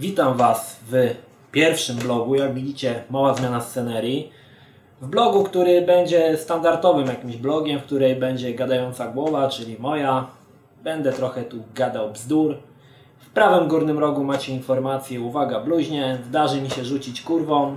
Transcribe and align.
Witam 0.00 0.36
Was 0.36 0.80
w 0.90 1.14
pierwszym 1.52 1.96
blogu. 1.96 2.34
Jak 2.34 2.54
widzicie, 2.54 3.02
mała 3.10 3.34
zmiana 3.34 3.60
scenerii. 3.60 4.32
W 5.00 5.06
blogu, 5.06 5.44
który 5.44 5.82
będzie 5.82 6.36
standardowym 6.36 7.06
jakimś 7.06 7.36
blogiem, 7.36 7.80
w 7.80 7.82
której 7.82 8.16
będzie 8.16 8.54
gadająca 8.54 9.08
głowa, 9.08 9.48
czyli 9.48 9.76
moja. 9.78 10.26
Będę 10.82 11.12
trochę 11.12 11.42
tu 11.42 11.56
gadał 11.74 12.10
bzdur. 12.10 12.56
W 13.18 13.30
prawym 13.30 13.68
górnym 13.68 13.98
rogu 13.98 14.24
macie 14.24 14.52
informację, 14.52 15.20
uwaga, 15.20 15.60
bluźnie. 15.60 16.18
Zdarzy 16.28 16.60
mi 16.60 16.70
się 16.70 16.84
rzucić 16.84 17.22
kurwą, 17.22 17.76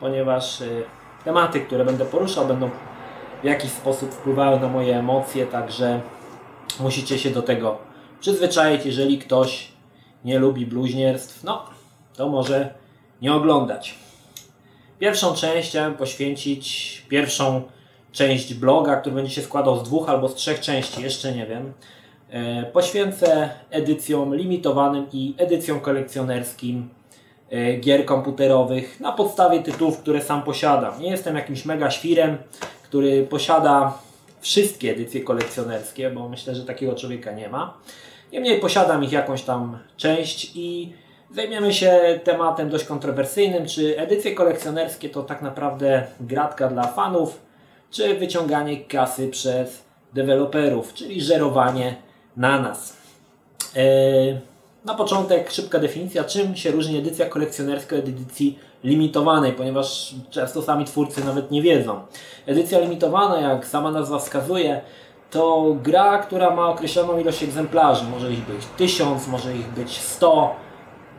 ponieważ 0.00 0.60
y, 0.60 0.82
tematy, 1.24 1.60
które 1.60 1.84
będę 1.84 2.04
poruszał, 2.04 2.46
będą 2.46 2.70
w 3.42 3.44
jakiś 3.44 3.70
sposób 3.70 4.10
wpływały 4.10 4.60
na 4.60 4.68
moje 4.68 4.98
emocje, 4.98 5.46
także 5.46 6.00
musicie 6.80 7.18
się 7.18 7.30
do 7.30 7.42
tego 7.42 7.78
przyzwyczaić, 8.20 8.86
jeżeli 8.86 9.18
ktoś 9.18 9.75
nie 10.24 10.38
lubi 10.38 10.66
bluźnierstw, 10.66 11.44
no 11.44 11.64
to 12.16 12.28
może 12.28 12.74
nie 13.22 13.34
oglądać. 13.34 13.94
Pierwszą 14.98 15.34
część 15.34 15.68
chciałem 15.68 15.94
poświęcić, 15.94 17.02
pierwszą 17.08 17.62
część 18.12 18.54
bloga, 18.54 18.96
który 18.96 19.14
będzie 19.14 19.30
się 19.30 19.42
składał 19.42 19.78
z 19.78 19.82
dwóch 19.82 20.08
albo 20.08 20.28
z 20.28 20.34
trzech 20.34 20.60
części, 20.60 21.02
jeszcze 21.02 21.32
nie 21.32 21.46
wiem. 21.46 21.72
E, 22.30 22.62
poświęcę 22.62 23.50
edycjom 23.70 24.34
limitowanym 24.34 25.06
i 25.12 25.34
edycjom 25.38 25.80
kolekcjonerskim 25.80 26.88
e, 27.50 27.76
gier 27.76 28.04
komputerowych 28.04 29.00
na 29.00 29.12
podstawie 29.12 29.62
tytułów, 29.62 29.98
które 29.98 30.22
sam 30.22 30.42
posiadam. 30.42 31.00
Nie 31.00 31.10
jestem 31.10 31.36
jakimś 31.36 31.64
mega 31.64 31.90
świrem, 31.90 32.38
który 32.82 33.26
posiada 33.26 33.98
wszystkie 34.40 34.90
edycje 34.90 35.20
kolekcjonerskie, 35.20 36.10
bo 36.10 36.28
myślę, 36.28 36.54
że 36.54 36.64
takiego 36.64 36.94
człowieka 36.94 37.32
nie 37.32 37.48
ma. 37.48 37.78
Niemniej 38.32 38.60
posiadam 38.60 39.04
ich 39.04 39.12
jakąś 39.12 39.42
tam 39.42 39.78
część 39.96 40.52
i 40.54 40.92
zajmiemy 41.30 41.74
się 41.74 42.20
tematem 42.24 42.70
dość 42.70 42.84
kontrowersyjnym, 42.84 43.66
czy 43.66 43.98
edycje 43.98 44.34
kolekcjonerskie 44.34 45.08
to 45.08 45.22
tak 45.22 45.42
naprawdę 45.42 46.06
gratka 46.20 46.68
dla 46.68 46.82
fanów, 46.86 47.40
czy 47.90 48.14
wyciąganie 48.14 48.84
kasy 48.84 49.28
przez 49.28 49.84
deweloperów, 50.14 50.94
czyli 50.94 51.22
żerowanie 51.22 51.96
na 52.36 52.60
nas. 52.60 52.96
Eee, 53.76 54.38
na 54.84 54.94
początek 54.94 55.50
szybka 55.50 55.78
definicja, 55.78 56.24
czym 56.24 56.56
się 56.56 56.70
różni 56.70 56.98
edycja 56.98 57.26
kolekcjonerska 57.26 57.96
od 57.96 58.08
edycji 58.08 58.58
limitowanej, 58.84 59.52
ponieważ 59.52 60.14
często 60.30 60.62
sami 60.62 60.84
twórcy 60.84 61.24
nawet 61.24 61.50
nie 61.50 61.62
wiedzą. 61.62 62.00
Edycja 62.46 62.78
limitowana, 62.78 63.40
jak 63.40 63.66
sama 63.66 63.90
nazwa 63.90 64.18
wskazuje, 64.18 64.80
to 65.30 65.76
gra, 65.82 66.18
która 66.18 66.50
ma 66.50 66.68
określoną 66.68 67.18
ilość 67.18 67.42
egzemplarzy. 67.42 68.04
Może 68.04 68.32
ich 68.32 68.44
być 68.44 68.66
1000, 68.76 69.28
może 69.28 69.56
ich 69.56 69.68
być 69.68 69.98
100, 69.98 70.56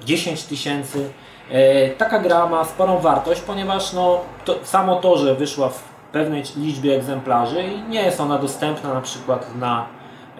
10 0.05 0.43
tysięcy. 0.43 1.09
E, 1.51 1.89
taka 1.89 2.19
gra 2.19 2.47
ma 2.47 2.65
sporą 2.65 2.99
wartość, 2.99 3.41
ponieważ 3.41 3.93
no, 3.93 4.19
to, 4.45 4.55
samo 4.63 4.95
to, 4.95 5.17
że 5.17 5.35
wyszła 5.35 5.69
w 5.69 5.83
pewnej 6.11 6.43
liczbie 6.57 6.95
egzemplarzy 6.95 7.63
i 7.63 7.89
nie 7.89 8.01
jest 8.01 8.19
ona 8.19 8.37
dostępna 8.37 8.93
na 8.93 9.01
przykład 9.01 9.55
na 9.55 9.85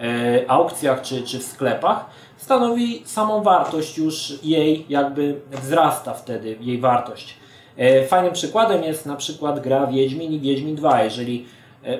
e, 0.00 0.50
aukcjach 0.50 1.02
czy, 1.02 1.22
czy 1.22 1.38
w 1.38 1.42
sklepach, 1.42 2.06
stanowi 2.36 3.02
samą 3.06 3.42
wartość 3.42 3.98
już 3.98 4.32
jej, 4.42 4.86
jakby 4.88 5.40
wzrasta 5.50 6.14
wtedy 6.14 6.56
jej 6.60 6.80
wartość. 6.80 7.34
E, 7.76 8.06
fajnym 8.06 8.32
przykładem 8.32 8.84
jest 8.84 9.06
na 9.06 9.16
przykład 9.16 9.60
gra 9.60 9.86
Wiedźmin 9.86 10.32
i 10.32 10.40
Wiedźmin 10.40 10.76
2. 10.76 11.02
Jeżeli 11.02 11.46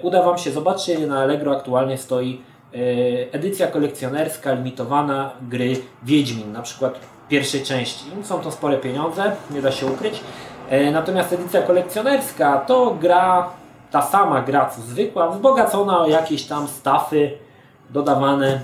uda 0.02 0.22
Wam 0.22 0.38
się, 0.38 0.50
zobaczcie, 0.50 1.06
na 1.06 1.20
Allegro 1.20 1.56
aktualnie 1.56 1.98
stoi 1.98 2.40
e, 2.74 2.78
edycja 3.32 3.66
kolekcjonerska, 3.66 4.52
limitowana 4.52 5.30
gry 5.42 5.77
Wiedźmin, 6.02 6.52
na 6.52 6.62
przykład 6.62 7.00
pierwszej 7.28 7.62
części. 7.62 8.05
Są 8.22 8.40
to 8.40 8.50
spore 8.50 8.77
pieniądze, 8.77 9.33
nie 9.50 9.62
da 9.62 9.72
się 9.72 9.86
ukryć. 9.86 10.20
E, 10.68 10.90
natomiast 10.90 11.33
edycja 11.33 11.62
kolekcjonerska 11.62 12.56
to 12.58 12.96
gra, 13.00 13.48
ta 13.90 14.02
sama 14.02 14.42
gra 14.42 14.70
co 14.70 14.80
zwykła, 14.80 15.30
wzbogacona 15.30 16.00
o 16.00 16.08
jakieś 16.08 16.44
tam 16.44 16.68
stafy 16.68 17.30
dodawane 17.90 18.61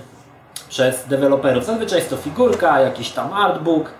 przez 0.69 1.07
deweloperów. 1.07 1.65
Zazwyczaj 1.65 1.99
jest 1.99 2.09
to 2.09 2.17
figurka, 2.17 2.79
jakiś 2.79 3.11
tam 3.11 3.33
artbook. 3.33 3.91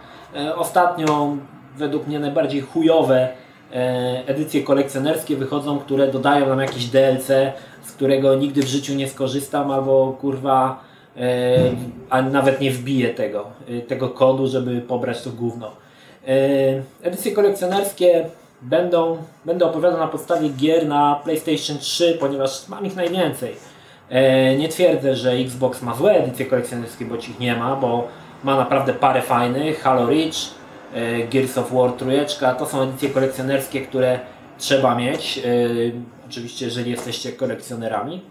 Ostatnio 0.55 1.35
według 1.77 2.07
mnie 2.07 2.19
najbardziej 2.19 2.61
chujowe 2.61 3.29
E, 3.29 3.44
edycje 4.27 4.63
kolekcjonerskie 4.63 5.35
wychodzą, 5.35 5.79
które 5.79 6.07
dodają 6.07 6.49
nam 6.49 6.59
jakiś 6.59 6.85
DLC, 6.85 7.27
z 7.83 7.91
którego 7.91 8.35
nigdy 8.35 8.61
w 8.61 8.67
życiu 8.67 8.93
nie 8.93 9.09
skorzystam, 9.09 9.71
albo 9.71 10.17
kurwa, 10.21 10.83
e, 11.17 11.57
a 12.09 12.21
nawet 12.21 12.61
nie 12.61 12.71
wbiję 12.71 13.13
tego, 13.13 13.45
e, 13.69 13.81
tego 13.81 14.09
kodu, 14.09 14.47
żeby 14.47 14.81
pobrać 14.81 15.21
to 15.21 15.29
gówno. 15.29 15.71
Edycje 17.03 17.31
kolekcjonerskie 17.31 18.25
będą, 18.61 19.17
będę 19.45 19.65
opowiadał 19.65 19.99
na 19.99 20.07
podstawie 20.07 20.49
gier 20.49 20.87
na 20.87 21.21
PlayStation 21.23 21.77
3, 21.77 22.17
ponieważ 22.19 22.67
mam 22.67 22.85
ich 22.85 22.95
najwięcej. 22.95 23.55
Nie 24.57 24.69
twierdzę, 24.69 25.15
że 25.15 25.31
Xbox 25.31 25.81
ma 25.81 25.95
złe 25.95 26.11
edycje 26.11 26.45
kolekcjonerskie, 26.45 27.05
bo 27.05 27.15
ich 27.15 27.39
nie 27.39 27.55
ma, 27.55 27.75
bo 27.75 28.07
ma 28.43 28.57
naprawdę 28.57 28.93
parę 28.93 29.21
fajnych, 29.21 29.81
Halo 29.81 30.05
Reach, 30.05 30.35
E, 30.35 30.64
Gears 31.29 31.57
of 31.57 31.72
War 31.73 31.91
trójeczka. 31.91 32.56
To 32.56 32.66
są 32.66 32.81
edycje 32.81 33.09
kolekcjonerskie, 33.09 33.81
które 33.81 34.19
trzeba 34.57 34.96
mieć. 34.96 35.38
E, 35.38 35.41
oczywiście, 36.29 36.66
jeżeli 36.66 36.91
jesteście 36.91 37.31
kolekcjonerami. 37.31 38.22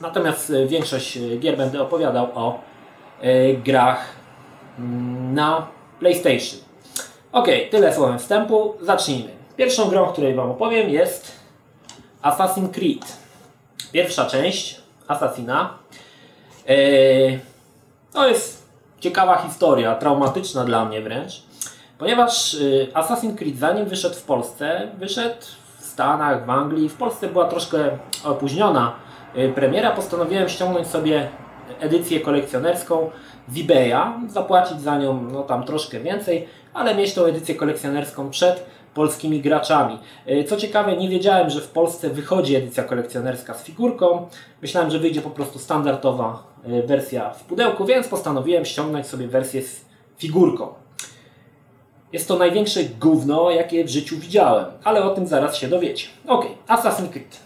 Natomiast 0.00 0.50
e, 0.50 0.66
większość 0.66 1.18
gier 1.38 1.56
będę 1.56 1.82
opowiadał 1.82 2.28
o 2.34 2.60
grach 3.64 4.06
mm, 4.78 5.34
na 5.34 5.66
PlayStation. 6.00 6.60
Ok, 7.32 7.48
tyle 7.70 7.94
słowem 7.94 8.18
wstępu. 8.18 8.74
Zacznijmy. 8.80 9.30
Pierwszą 9.56 9.88
grą, 9.88 10.04
o 10.04 10.12
której 10.12 10.34
Wam 10.34 10.50
opowiem 10.50 10.90
jest 10.90 11.32
Assassin's 12.22 12.70
Creed. 12.70 13.16
Pierwsza 13.92 14.26
część 14.26 14.80
Assassina. 15.08 15.78
To 18.12 18.28
jest 18.28 18.64
ciekawa 19.00 19.36
historia, 19.36 19.94
traumatyczna 19.94 20.64
dla 20.64 20.84
mnie 20.84 21.02
wręcz. 21.02 21.43
Ponieważ 21.98 22.54
y, 22.54 22.88
Assassin's 22.94 23.36
Creed 23.36 23.58
zanim 23.58 23.86
wyszedł 23.86 24.14
w 24.14 24.22
Polsce, 24.22 24.88
wyszedł 24.98 25.42
w 25.78 25.84
Stanach, 25.84 26.46
w 26.46 26.50
Anglii. 26.50 26.88
W 26.88 26.94
Polsce 26.94 27.28
była 27.28 27.48
troszkę 27.48 27.90
opóźniona 28.24 28.92
y, 29.36 29.52
premiera. 29.54 29.90
Postanowiłem 29.90 30.48
ściągnąć 30.48 30.86
sobie 30.86 31.28
edycję 31.80 32.20
kolekcjonerską 32.20 33.10
z 33.48 33.60
eBaya, 33.60 34.28
zapłacić 34.28 34.80
za 34.80 34.98
nią 34.98 35.22
no, 35.32 35.42
tam 35.42 35.64
troszkę 35.64 36.00
więcej, 36.00 36.48
ale 36.74 36.94
mieć 36.94 37.14
tą 37.14 37.24
edycję 37.24 37.54
kolekcjonerską 37.54 38.30
przed 38.30 38.66
polskimi 38.94 39.40
graczami. 39.40 39.98
Y, 40.28 40.44
co 40.44 40.56
ciekawe, 40.56 40.96
nie 40.96 41.08
wiedziałem, 41.08 41.50
że 41.50 41.60
w 41.60 41.68
Polsce 41.68 42.10
wychodzi 42.10 42.56
edycja 42.56 42.84
kolekcjonerska 42.84 43.54
z 43.54 43.64
figurką. 43.64 44.28
Myślałem, 44.62 44.90
że 44.90 44.98
wyjdzie 44.98 45.22
po 45.22 45.30
prostu 45.30 45.58
standardowa 45.58 46.54
wersja 46.86 47.30
w 47.30 47.44
pudełku, 47.44 47.84
więc 47.84 48.08
postanowiłem 48.08 48.64
ściągnąć 48.64 49.06
sobie 49.06 49.28
wersję 49.28 49.62
z 49.62 49.84
figurką. 50.18 50.83
Jest 52.14 52.28
to 52.28 52.36
największe 52.36 52.84
gówno, 52.84 53.50
jakie 53.50 53.84
w 53.84 53.88
życiu 53.88 54.16
widziałem, 54.18 54.64
ale 54.84 55.02
o 55.02 55.10
tym 55.10 55.26
zaraz 55.26 55.56
się 55.56 55.68
dowiecie. 55.68 56.06
Ok, 56.26 56.46
Assassin's 56.68 57.10
Creed. 57.10 57.40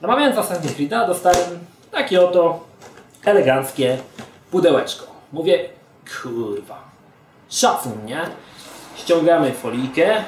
Namawiając 0.00 0.36
Assassin's 0.36 0.74
Creed'a 0.76 1.06
dostałem 1.06 1.58
takie 1.90 2.28
oto 2.28 2.60
eleganckie 3.24 3.98
pudełeczko. 4.50 5.06
Mówię, 5.32 5.68
kurwa, 6.22 6.82
szacun, 7.50 7.92
nie? 8.06 8.20
Ściągamy 8.96 9.52
folijkę, 9.52 10.24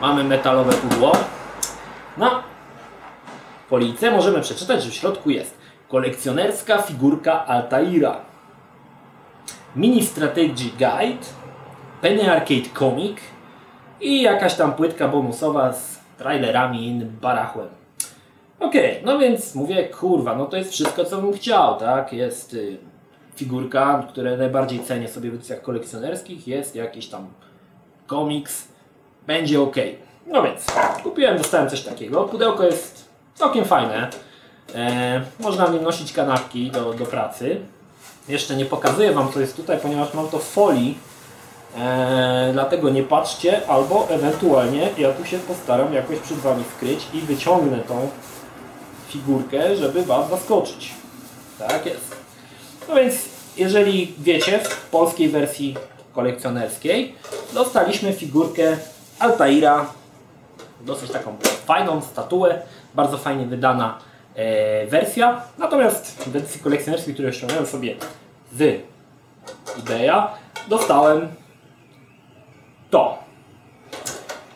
mamy 0.00 0.24
metalowe 0.24 0.72
pudło. 0.72 1.12
Na 2.16 2.42
folijce 3.68 4.10
możemy 4.10 4.40
przeczytać, 4.40 4.82
że 4.82 4.90
w 4.90 4.94
środku 4.94 5.30
jest 5.30 5.54
kolekcjonerska 5.88 6.82
figurka 6.82 7.46
Altaira, 7.46 8.16
mini 9.76 10.06
strategy 10.06 10.70
guide, 10.78 11.26
Penny 12.04 12.30
Arcade 12.30 12.68
Comic 12.78 13.16
i 14.00 14.22
jakaś 14.22 14.54
tam 14.54 14.72
płytka 14.72 15.08
bonusowa 15.08 15.72
z 15.72 16.00
trailerami 16.18 16.82
i 16.82 16.86
innym 16.86 17.16
barachłem. 17.20 17.68
Okej, 18.60 18.90
okay, 18.90 19.02
no 19.04 19.18
więc 19.18 19.54
mówię, 19.54 19.88
kurwa, 19.88 20.36
no 20.36 20.46
to 20.46 20.56
jest 20.56 20.72
wszystko, 20.72 21.04
co 21.04 21.22
bym 21.22 21.32
chciał, 21.32 21.78
tak? 21.78 22.12
Jest 22.12 22.54
y, 22.54 22.78
figurka, 23.36 24.06
które 24.08 24.36
najbardziej 24.36 24.80
cenię 24.80 25.08
sobie 25.08 25.30
w 25.30 25.34
edycjach 25.34 25.62
kolekcjonerskich, 25.62 26.48
jest 26.48 26.76
jakiś 26.76 27.06
tam 27.06 27.26
komiks, 28.06 28.68
będzie 29.26 29.60
ok. 29.60 29.76
No 30.26 30.42
więc, 30.42 30.66
kupiłem, 31.02 31.38
dostałem 31.38 31.70
coś 31.70 31.82
takiego. 31.82 32.24
Pudełko 32.24 32.64
jest 32.64 33.08
całkiem 33.34 33.64
fajne. 33.64 34.10
E, 34.74 35.22
można 35.40 35.68
nim 35.68 35.82
nosić 35.82 36.12
kanapki 36.12 36.70
do, 36.70 36.92
do 36.92 37.06
pracy. 37.06 37.60
Jeszcze 38.28 38.56
nie 38.56 38.64
pokazuję 38.64 39.12
Wam, 39.12 39.32
co 39.32 39.40
jest 39.40 39.56
tutaj, 39.56 39.78
ponieważ 39.78 40.14
mam 40.14 40.28
to 40.28 40.38
w 40.38 40.44
folii 40.44 40.98
Eee, 41.78 42.52
dlatego 42.52 42.90
nie 42.90 43.02
patrzcie, 43.02 43.68
albo 43.68 44.08
ewentualnie 44.10 44.88
ja 44.98 45.12
tu 45.12 45.24
się 45.24 45.38
postaram 45.38 45.94
jakoś 45.94 46.18
przed 46.18 46.38
Wami 46.38 46.64
skryć 46.76 47.06
i 47.12 47.20
wyciągnę 47.20 47.78
tą 47.78 48.08
figurkę, 49.08 49.76
żeby 49.76 50.04
Was 50.04 50.30
zaskoczyć. 50.30 50.94
Tak 51.58 51.86
jest. 51.86 52.16
No 52.88 52.94
więc, 52.94 53.14
jeżeli 53.56 54.14
wiecie, 54.18 54.58
w 54.58 54.90
polskiej 54.90 55.28
wersji 55.28 55.76
kolekcjonerskiej 56.12 57.14
dostaliśmy 57.52 58.12
figurkę 58.12 58.76
Altaira, 59.18 59.86
dosyć 60.80 61.10
taką 61.10 61.36
fajną 61.66 62.02
statuę, 62.02 62.62
bardzo 62.94 63.18
fajnie 63.18 63.46
wydana 63.46 63.98
e, 64.34 64.86
wersja. 64.86 65.42
Natomiast 65.58 66.06
w 66.06 66.28
edycji 66.28 66.60
kolekcjonerskiej, 66.60 67.14
którą 67.14 67.32
ściągnąłem 67.32 67.66
sobie 67.66 67.96
z 68.52 68.80
eBaya, 69.78 70.28
dostałem 70.68 71.28
to. 72.94 73.18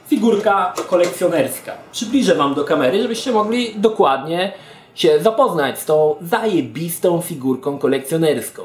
Figurka 0.06 0.73
kolekcjonerska. 0.88 1.73
Przybliżę 1.93 2.35
Wam 2.35 2.55
do 2.55 2.64
kamery, 2.64 3.02
żebyście 3.02 3.32
mogli 3.32 3.75
dokładnie 3.75 4.52
się 4.94 5.20
zapoznać 5.20 5.79
z 5.79 5.85
tą 5.85 6.17
zajebistą 6.20 7.20
figurką 7.20 7.79
kolekcjonerską. 7.79 8.62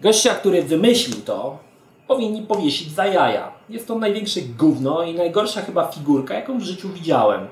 Gościa, 0.00 0.34
który 0.34 0.62
wymyślił 0.62 1.20
to, 1.24 1.58
powinni 2.08 2.42
powiesić 2.42 2.92
za 2.92 3.06
jaja. 3.06 3.52
Jest 3.68 3.88
to 3.88 3.98
największe 3.98 4.40
gówno 4.58 5.02
i 5.02 5.14
najgorsza 5.14 5.60
chyba 5.60 5.86
figurka, 5.86 6.34
jaką 6.34 6.58
w 6.58 6.62
życiu 6.62 6.88
widziałem. 6.88 7.46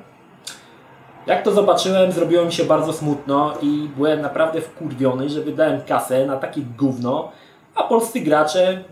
Jak 1.26 1.43
to 1.43 1.52
zobaczyłem, 1.52 2.12
zrobiło 2.12 2.44
mi 2.44 2.52
się 2.52 2.64
bardzo 2.64 2.93
smutno 2.93 3.55
i 3.62 3.88
byłem 3.96 4.20
naprawdę 4.20 4.61
wkurwiony, 4.61 5.28
że 5.28 5.40
wydałem 5.40 5.81
kasę 5.82 6.26
na 6.26 6.37
takie 6.37 6.61
gówno, 6.78 7.32
a 7.75 7.82
polscy 7.82 8.20
gracze 8.20 8.84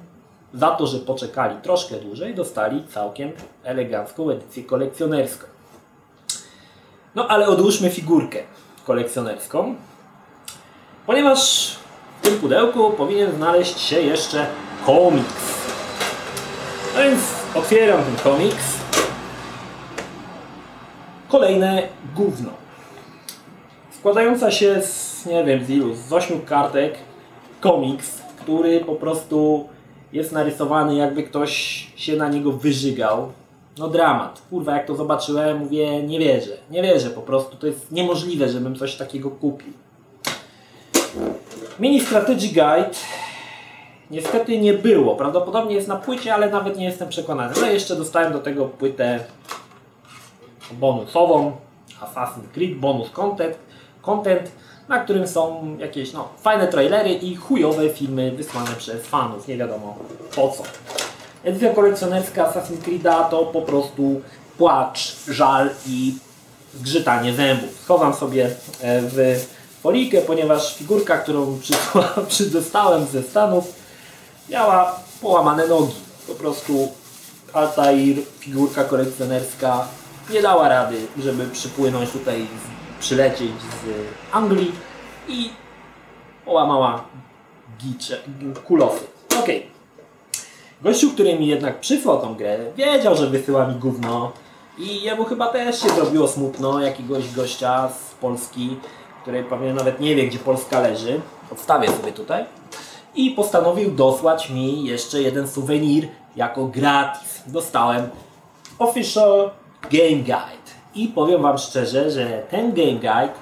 za 0.55 0.71
to, 0.71 0.87
że 0.87 0.99
poczekali 0.99 1.57
troszkę 1.63 1.97
dłużej, 1.97 2.35
dostali 2.35 2.87
całkiem 2.87 3.33
elegancką 3.65 4.31
edycję 4.31 4.65
kolekcjonerską. 4.65 5.47
No 7.15 7.29
ale 7.29 7.47
odłóżmy 7.47 7.91
figurkę 7.91 8.39
kolekcjonerską, 8.87 9.75
ponieważ 11.07 11.71
w 12.21 12.25
tym 12.25 12.39
pudełku 12.39 12.91
powinien 12.91 13.33
znaleźć 13.33 13.81
się 13.81 14.01
jeszcze 14.01 14.47
komiks. 14.87 15.59
No 16.95 17.03
więc 17.03 17.21
otwieram 17.55 18.05
ten 18.05 18.17
komiks. 18.17 18.79
Kolejne 21.29 21.89
gówno. 22.17 22.51
Składająca 23.99 24.51
się 24.51 24.83
z, 24.83 25.27
nie 25.27 25.45
wiem, 25.45 25.65
z 25.65 25.71
ilu, 25.71 25.95
z 25.95 26.13
ośmiu 26.13 26.41
kartek 26.47 26.95
komiks, 27.61 28.23
który 28.41 28.81
po 28.81 28.95
prostu 28.95 29.69
jest 30.13 30.33
narysowany 30.33 30.95
jakby 30.95 31.23
ktoś 31.23 31.53
się 31.97 32.17
na 32.17 32.29
niego 32.29 32.53
wyżygał. 32.53 33.33
No 33.79 33.89
dramat. 33.89 34.43
Kurwa, 34.51 34.77
jak 34.77 34.87
to 34.87 34.97
zobaczyłem, 34.97 35.59
mówię, 35.59 36.03
nie 36.03 36.19
wierzę. 36.19 36.57
Nie 36.71 36.83
wierzę 36.83 37.11
po 37.11 37.23
prostu. 37.23 37.57
To 37.57 37.67
jest 37.67 37.93
niemożliwe, 37.93 38.49
żebym 38.49 38.77
coś 38.77 38.97
takiego 38.97 39.31
kupił. 39.31 39.73
Mini 41.81 42.01
Strategy 42.01 42.49
Guide 42.49 42.91
niestety 44.11 44.59
nie 44.59 44.75
było. 44.75 45.17
Prawdopodobnie 45.17 45.75
jest 45.75 45.89
na 45.89 45.97
płycie, 45.97 46.35
ale 46.35 46.51
nawet 46.51 46.77
nie 46.77 46.85
jestem 46.85 47.09
przekonany. 47.09 47.55
No 47.61 47.67
jeszcze 47.67 47.97
dostałem 47.97 48.33
do 48.33 48.39
tego 48.39 48.65
płytę 48.65 49.25
bonusową 50.73 51.57
Assassin's 52.01 52.49
Creed 52.55 52.79
bonus 52.79 53.11
content, 53.11 53.59
content 54.03 54.53
na 54.89 54.99
którym 54.99 55.29
są 55.29 55.77
jakieś 55.79 56.13
no, 56.13 56.29
fajne 56.43 56.69
trailery 56.69 57.13
i 57.13 57.37
chujowe 57.37 57.91
filmy 57.91 58.33
wysłane 58.33 58.71
przez 58.79 59.07
fanów, 59.07 59.49
nie 59.49 59.57
wiadomo 59.57 59.97
po 60.35 60.49
co. 60.49 60.63
Edycja 61.45 61.75
kolekcjonerska 61.75 62.45
Assassin's 62.45 62.83
Creed'a 62.87 63.31
to 63.31 63.47
po 63.47 63.63
prostu 63.63 64.21
płacz, 64.59 65.17
żal 65.29 65.71
i 65.87 66.15
zgrzytanie 66.75 67.35
zębów. 67.35 67.81
Schowam 67.83 68.15
sobie 68.15 68.47
e, 68.47 68.51
w 69.03 69.47
folikę, 69.83 70.23
ponieważ 70.23 70.77
figurka, 70.77 71.19
którą 71.19 71.59
przydostałem 72.29 73.07
ze 73.07 73.23
Stanów 73.23 73.75
miała 74.49 75.01
połamane 75.21 75.67
nogi. 75.67 75.95
Po 76.29 76.35
prostu 76.35 76.89
Altair, 77.53 78.17
figurka 78.41 78.85
kolekcjonerska 78.85 79.89
nie 80.31 80.43
dała 80.43 80.69
rady, 80.69 80.97
żeby 81.19 81.47
przypłynąć 81.47 82.11
tutaj, 82.11 82.47
przylecieć 83.01 83.53
z 83.61 83.87
Anglii 84.33 84.73
i 85.29 85.51
połamała 86.45 87.05
gicze, 87.79 88.19
kulosy. 88.65 89.05
Ok. 89.41 89.49
Gościu, 90.83 91.11
który 91.11 91.39
mi 91.39 91.47
jednak 91.47 91.81
przysłał 91.81 92.21
tą 92.21 92.35
grę, 92.35 92.59
wiedział, 92.77 93.17
że 93.17 93.27
wysyła 93.27 93.67
mi 93.67 93.75
gówno 93.75 94.33
i 94.79 95.03
jemu 95.03 95.25
chyba 95.25 95.49
też 95.49 95.83
się 95.83 95.89
zrobiło 95.89 96.29
smutno 96.29 96.81
jakiegoś 96.81 97.35
gościa 97.35 97.89
z 97.89 98.15
Polski, 98.15 98.77
który 99.23 99.45
pewnie 99.45 99.75
nawet 99.75 100.01
nie 100.01 100.15
wie, 100.15 100.27
gdzie 100.27 100.39
Polska 100.39 100.81
leży. 100.81 101.21
Odstawię 101.53 101.89
sobie 101.89 102.13
tutaj. 102.13 102.45
I 103.15 103.31
postanowił 103.31 103.91
dosłać 103.91 104.51
mi 104.51 104.85
jeszcze 104.85 105.23
jeden 105.23 105.49
suwenir 105.49 106.09
jako 106.37 106.67
gratis. 106.67 107.43
Dostałem 107.47 108.09
Official 108.79 109.51
Game 109.83 110.23
Guide. 110.23 110.68
I 110.95 111.09
powiem 111.09 111.43
Wam 111.43 111.59
szczerze, 111.59 112.11
że 112.11 112.43
ten 112.51 112.73
Game 112.73 112.93
Guide, 112.93 113.33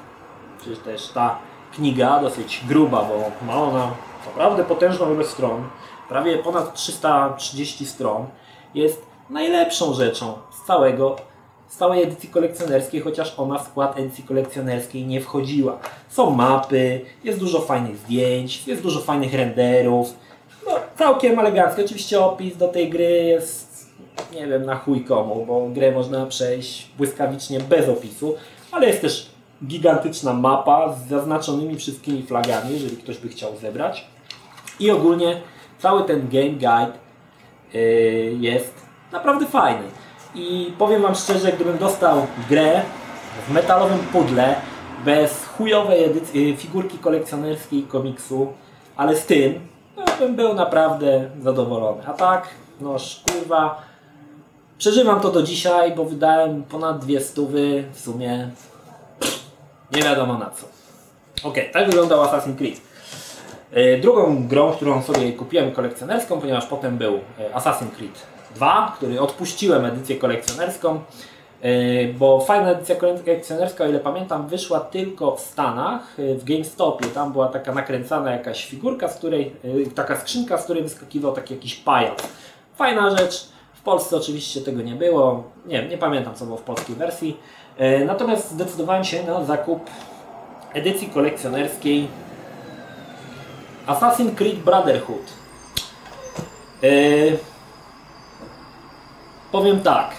czy 0.65 0.77
też 0.77 1.09
ta 1.09 1.39
kniga, 1.75 2.21
dosyć 2.21 2.61
gruba, 2.69 3.05
bo 3.05 3.47
ma 3.47 3.63
ona 3.63 3.91
naprawdę 4.27 4.65
potężną 4.65 5.15
ilość 5.15 5.31
stron, 5.31 5.65
prawie 6.09 6.39
ponad 6.39 6.75
330 6.75 7.87
stron, 7.87 8.27
jest 8.75 9.07
najlepszą 9.31 9.95
rzeczą 9.95 10.35
z 10.51 10.67
całego 10.67 11.17
z 11.69 11.77
całej 11.77 12.03
edycji 12.03 12.29
kolekcjonerskiej, 12.29 13.01
chociaż 13.01 13.35
ona 13.37 13.59
w 13.59 13.69
skład 13.69 13.99
edycji 13.99 14.25
kolekcjonerskiej 14.25 15.07
nie 15.07 15.21
wchodziła. 15.21 15.79
Są 16.09 16.31
mapy, 16.31 17.01
jest 17.25 17.39
dużo 17.39 17.61
fajnych 17.61 17.97
zdjęć, 17.97 18.67
jest 18.67 18.83
dużo 18.83 19.01
fajnych 19.01 19.35
renderów. 19.35 20.15
No, 20.67 20.73
całkiem 20.99 21.39
elegancko. 21.39 21.83
Oczywiście 21.85 22.21
opis 22.21 22.57
do 22.57 22.69
tej 22.69 22.91
gry 22.91 23.05
jest, 23.05 23.66
nie 24.33 24.47
wiem, 24.47 24.67
na 24.67 24.77
chuj 24.77 25.05
komu, 25.05 25.47
bo 25.47 25.69
grę 25.69 25.93
można 25.93 26.27
przejść 26.27 26.89
błyskawicznie 26.99 27.61
bez 27.61 27.89
opisu, 27.89 28.35
ale 28.73 28.87
jest 28.87 29.01
też 29.01 29.31
gigantyczna 29.67 30.33
mapa 30.33 30.93
z 30.93 31.09
zaznaczonymi 31.09 31.77
wszystkimi 31.77 32.23
flagami, 32.23 32.73
jeżeli 32.73 32.97
ktoś 32.97 33.19
by 33.19 33.29
chciał 33.29 33.57
zebrać. 33.57 34.07
I 34.81 34.91
ogólnie 34.91 35.41
cały 35.79 36.05
ten 36.05 36.29
game 36.29 36.51
guide 36.51 36.93
yy, 37.75 38.37
jest 38.41 38.75
naprawdę 39.13 39.47
fajny. 39.47 39.85
I 40.35 40.73
powiem 40.79 41.03
Wam 41.03 41.15
szczerze, 41.15 41.53
gdybym 41.53 41.79
dostał 41.79 42.27
grę 42.49 42.83
w 43.49 43.53
metalowym 43.53 43.99
pudle, 43.99 44.55
bez 45.05 45.47
chujowej 45.47 46.05
edycji, 46.05 46.57
figurki 46.57 46.99
kolekcjonerskiej 46.99 47.83
komiksu, 47.83 48.53
ale 48.97 49.17
z 49.17 49.27
tym, 49.27 49.61
no, 49.97 50.05
bym 50.19 50.37
był 50.37 50.55
naprawdę 50.55 51.31
zadowolony. 51.43 52.03
A 52.07 52.13
tak, 52.13 52.49
no 52.81 52.97
kurwa, 53.33 53.83
przeżywam 54.79 55.21
to 55.21 55.31
do 55.31 55.43
dzisiaj, 55.43 55.95
bo 55.95 56.05
wydałem 56.05 56.63
ponad 56.63 56.99
dwie 56.99 57.21
stówy, 57.21 57.85
w 57.93 58.01
sumie 58.01 58.51
nie 59.93 60.03
wiadomo 60.03 60.39
na 60.39 60.51
co. 60.51 60.67
Ok, 61.49 61.57
tak 61.73 61.87
wyglądał 61.87 62.25
Assassin's 62.25 62.57
Creed. 62.57 62.81
E, 63.73 63.99
drugą 63.99 64.49
grą, 64.49 64.73
którą 64.73 65.03
sobie 65.03 65.33
kupiłem 65.33 65.73
kolekcjonerską, 65.73 66.41
ponieważ 66.41 66.67
potem 66.67 66.99
był 66.99 67.15
e, 67.15 67.55
Assassin's 67.55 67.91
Creed 67.97 68.27
2, 68.55 68.93
który 68.97 69.21
odpuściłem 69.21 69.85
edycję 69.85 70.17
kolekcjonerską, 70.17 71.01
e, 71.63 72.09
bo 72.13 72.41
fajna 72.41 72.71
edycja 72.71 72.97
kolekcjonerska, 72.97 73.85
o 73.85 73.89
ile 73.89 74.01
pamiętam, 74.01 74.49
wyszła 74.49 74.81
tylko 74.81 75.37
w 75.37 75.41
Stanach, 75.41 76.15
w 76.19 76.45
GameStopie. 76.45 77.07
Tam 77.07 77.33
była 77.33 77.49
taka 77.49 77.75
nakręcana 77.75 78.31
jakaś 78.31 78.67
figurka, 78.67 79.09
z 79.09 79.19
której, 79.19 79.53
taka 79.95 80.21
skrzynka, 80.21 80.59
z 80.59 80.65
której 80.65 80.83
wyskakiwał 80.83 81.33
taki 81.33 81.55
jakiś 81.55 81.75
pajac. 81.75 82.19
Fajna 82.77 83.17
rzecz. 83.17 83.56
Polsce 83.87 84.17
oczywiście 84.17 84.61
tego 84.61 84.83
nie 84.83 84.95
było. 84.95 85.45
Nie, 85.67 85.89
nie 85.89 85.99
pamiętam 85.99 86.35
co 86.35 86.45
było 86.45 86.57
w 86.57 86.63
polskiej 86.63 86.97
wersji. 86.97 87.41
Natomiast 88.07 88.51
zdecydowałem 88.51 89.05
się 89.05 89.23
na 89.23 89.45
zakup 89.45 89.81
edycji 90.75 91.09
kolekcjonerskiej 91.09 92.09
Assassin's 93.87 94.35
Creed 94.35 94.59
Brotherhood. 94.59 95.33
Yy, 96.83 97.39
powiem 99.53 99.81
tak. 99.81 100.11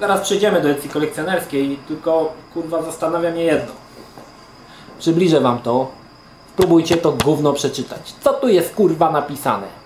Zaraz 0.00 0.20
przejdziemy 0.20 0.60
do 0.60 0.70
edycji 0.70 0.90
kolekcjonerskiej, 0.90 1.78
tylko 1.88 2.32
kurwa 2.54 2.82
zastanawia 2.82 3.30
mnie 3.30 3.44
jedno. 3.44 3.72
Przybliżę 4.98 5.40
wam 5.40 5.58
to. 5.58 5.90
Spróbujcie 6.52 6.96
to 6.96 7.12
gówno 7.12 7.52
przeczytać. 7.52 8.14
Co 8.20 8.32
tu 8.32 8.48
jest 8.48 8.74
kurwa 8.74 9.10
napisane? 9.10 9.79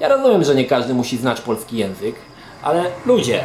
Ja 0.00 0.08
rozumiem, 0.08 0.44
że 0.44 0.54
nie 0.54 0.64
każdy 0.64 0.94
musi 0.94 1.16
znać 1.16 1.40
polski 1.40 1.76
język, 1.76 2.14
ale 2.62 2.84
ludzie, 3.06 3.44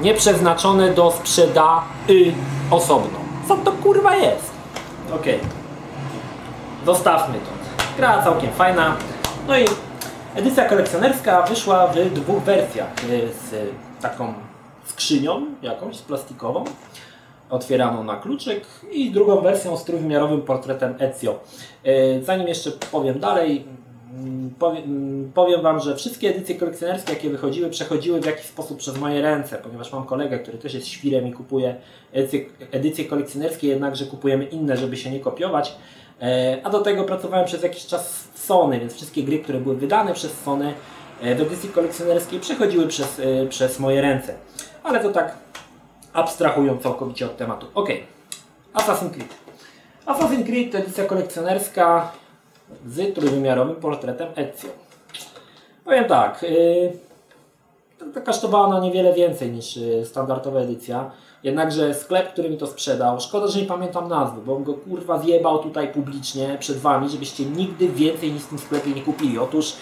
nieprzeznaczone 0.00 0.94
do 0.94 1.10
sprzedaży 1.10 2.32
osobno. 2.70 3.18
Co 3.48 3.56
to 3.56 3.72
kurwa 3.72 4.16
jest? 4.16 4.50
Okej. 5.14 5.36
Okay. 5.36 5.48
Zostawmy 6.86 7.34
to. 7.34 7.50
Gra 7.96 8.22
całkiem 8.22 8.50
fajna. 8.50 8.96
No 9.48 9.58
i 9.58 9.64
edycja 10.34 10.68
kolekcjonerska 10.68 11.42
wyszła 11.42 11.86
w 11.86 12.10
dwóch 12.10 12.42
wersjach. 12.42 12.90
Z 13.50 13.54
taką 14.02 14.34
skrzynią 14.84 15.46
jakąś, 15.62 15.98
plastikową, 15.98 16.64
otwieraną 17.50 18.04
na 18.04 18.16
kluczyk 18.16 18.64
i 18.90 19.10
drugą 19.10 19.40
wersją 19.40 19.76
z 19.76 19.84
trójwymiarowym 19.84 20.42
portretem 20.42 20.94
Ezio. 20.98 21.40
E, 21.84 22.22
zanim 22.22 22.48
jeszcze 22.48 22.70
powiem 22.70 23.20
dalej, 23.20 23.64
powiem, 25.34 25.62
Wam, 25.62 25.80
że 25.80 25.96
wszystkie 25.96 26.30
edycje 26.30 26.54
kolekcjonerskie, 26.54 27.12
jakie 27.12 27.30
wychodziły, 27.30 27.70
przechodziły 27.70 28.20
w 28.20 28.26
jakiś 28.26 28.46
sposób 28.46 28.78
przez 28.78 28.98
moje 28.98 29.22
ręce, 29.22 29.58
ponieważ 29.58 29.92
mam 29.92 30.04
kolegę, 30.04 30.38
który 30.38 30.58
też 30.58 30.74
jest 30.74 30.86
świrem 30.86 31.28
i 31.28 31.32
kupuje 31.32 31.76
edycje, 32.12 32.40
edycje 32.70 33.04
kolekcjonerskie, 33.04 33.68
jednakże 33.68 34.06
kupujemy 34.06 34.44
inne, 34.44 34.76
żeby 34.76 34.96
się 34.96 35.10
nie 35.10 35.20
kopiować. 35.20 35.76
E, 36.22 36.60
a 36.64 36.70
do 36.70 36.80
tego 36.80 37.04
pracowałem 37.04 37.46
przez 37.46 37.62
jakiś 37.62 37.86
czas 37.86 38.28
w 38.32 38.38
Sony, 38.38 38.80
więc 38.80 38.94
wszystkie 38.94 39.22
gry, 39.22 39.38
które 39.38 39.60
były 39.60 39.76
wydane 39.76 40.14
przez 40.14 40.32
Sony 40.44 40.74
e, 41.22 41.34
w 41.34 41.40
edycji 41.40 41.68
kolekcjonerskiej 41.68 42.40
przechodziły 42.40 42.88
przez, 42.88 43.20
e, 43.20 43.46
przez 43.46 43.78
moje 43.78 44.00
ręce. 44.02 44.34
Ale 44.82 45.00
to 45.00 45.12
tak 45.12 45.36
abstrahując 46.12 46.82
całkowicie 46.82 47.26
od 47.26 47.36
tematu. 47.36 47.66
Ok, 47.74 47.88
Assassin's 48.74 49.10
Creed. 49.10 49.34
Assassin's 50.06 50.46
Creed 50.46 50.72
to 50.72 50.78
edycja 50.78 51.04
kolekcjonerska 51.04 52.12
z 52.86 53.14
trójwymiarowym 53.14 53.76
portretem 53.76 54.28
Ezio. 54.36 54.68
Powiem 55.84 56.04
tak, 56.04 56.42
yy, 56.42 56.92
to 58.14 58.20
kosztowała 58.20 58.66
ona 58.66 58.80
niewiele 58.80 59.12
więcej 59.12 59.50
niż 59.50 59.76
yy, 59.76 60.06
standardowa 60.06 60.60
edycja. 60.60 61.10
Jednakże 61.42 61.94
sklep, 61.94 62.32
który 62.32 62.50
mi 62.50 62.56
to 62.56 62.66
sprzedał, 62.66 63.20
szkoda, 63.20 63.46
że 63.46 63.60
nie 63.60 63.66
pamiętam 63.66 64.08
nazwy, 64.08 64.40
bo 64.46 64.54
bym 64.54 64.64
go 64.64 64.74
kurwa 64.74 65.18
zjebał 65.18 65.58
tutaj 65.58 65.92
publicznie 65.92 66.56
przed 66.60 66.78
Wami, 66.78 67.08
żebyście 67.08 67.44
nigdy 67.44 67.88
więcej 67.88 68.32
nic 68.32 68.42
w 68.42 68.48
tym 68.48 68.58
sklepie 68.58 68.90
nie 68.90 69.02
kupili. 69.02 69.38
Otóż 69.38 69.76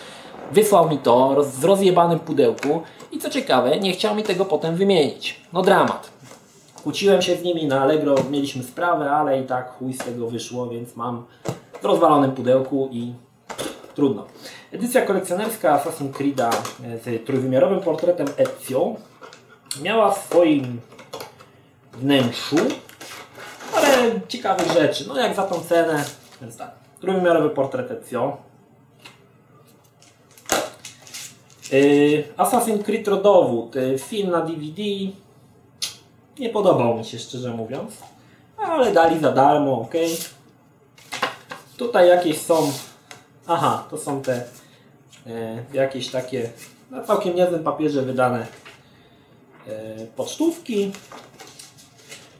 wysłał 0.53 0.91
mi 0.91 0.99
to 0.99 1.35
roz, 1.35 1.49
w 1.49 1.65
rozjebanym 1.65 2.19
pudełku 2.19 2.83
i 3.13 3.19
co 3.19 3.31
ciekawe, 3.31 3.79
nie 3.79 3.93
chciał 3.93 4.15
mi 4.15 4.23
tego 4.23 4.45
potem 4.45 4.77
wymienić. 4.77 5.41
No 5.53 5.63
dramat. 5.63 6.11
Kłóciłem 6.83 7.23
się 7.23 7.37
z 7.37 7.43
nimi 7.43 7.67
na 7.67 7.81
Allegro, 7.81 8.15
mieliśmy 8.31 8.63
sprawę, 8.63 9.11
ale 9.11 9.41
i 9.41 9.47
tak 9.47 9.79
chuj 9.79 9.93
z 9.93 9.99
tego 9.99 10.27
wyszło, 10.27 10.67
więc 10.69 10.97
mam 10.97 11.25
w 11.83 11.85
rozwalonym 11.85 12.33
pudełku 12.33 12.89
i 12.93 13.13
trudno. 13.95 14.27
Edycja 14.73 15.03
kolekcjonerska 15.03 15.79
Assassin's 15.79 16.13
Creed'a 16.13 16.51
z 17.05 17.27
trójwymiarowym 17.27 17.81
portretem 17.81 18.27
Ezio 18.37 18.95
miała 19.83 20.11
w 20.11 20.19
swoim 20.19 20.81
wnętrzu 21.93 22.57
ale 23.77 24.21
ciekawych 24.29 24.73
rzeczy. 24.73 25.09
No 25.09 25.19
jak 25.19 25.37
za 25.37 25.43
tą 25.43 25.61
cenę, 25.61 26.05
więc 26.43 26.57
tak. 26.57 26.71
Trójwymiarowy 27.01 27.51
portret 27.51 27.91
Ezio. 27.91 28.37
Yy, 31.73 32.25
Assassin's 32.37 32.83
Creed 32.83 33.09
Rodowód, 33.09 33.75
yy, 33.75 33.99
film 33.99 34.31
na 34.31 34.41
DVD. 34.41 34.83
Nie 36.39 36.49
podobał 36.49 36.99
mi 36.99 37.05
się 37.05 37.19
szczerze 37.19 37.51
mówiąc, 37.51 37.93
ale 38.57 38.93
dali 38.93 39.21
za 39.21 39.33
darmo, 39.33 39.81
ok. 39.81 39.95
Tutaj 41.81 42.09
jakieś 42.09 42.41
są, 42.41 42.73
aha, 43.47 43.87
to 43.91 43.99
są 43.99 44.23
te 44.23 44.45
e, 45.27 45.65
jakieś 45.73 46.09
takie 46.09 46.51
na 46.91 47.03
całkiem 47.03 47.37
niezłym 47.37 47.65
papierze 47.65 48.03
wydane 48.03 48.47
e, 49.67 50.07
pocztówki 50.07 50.93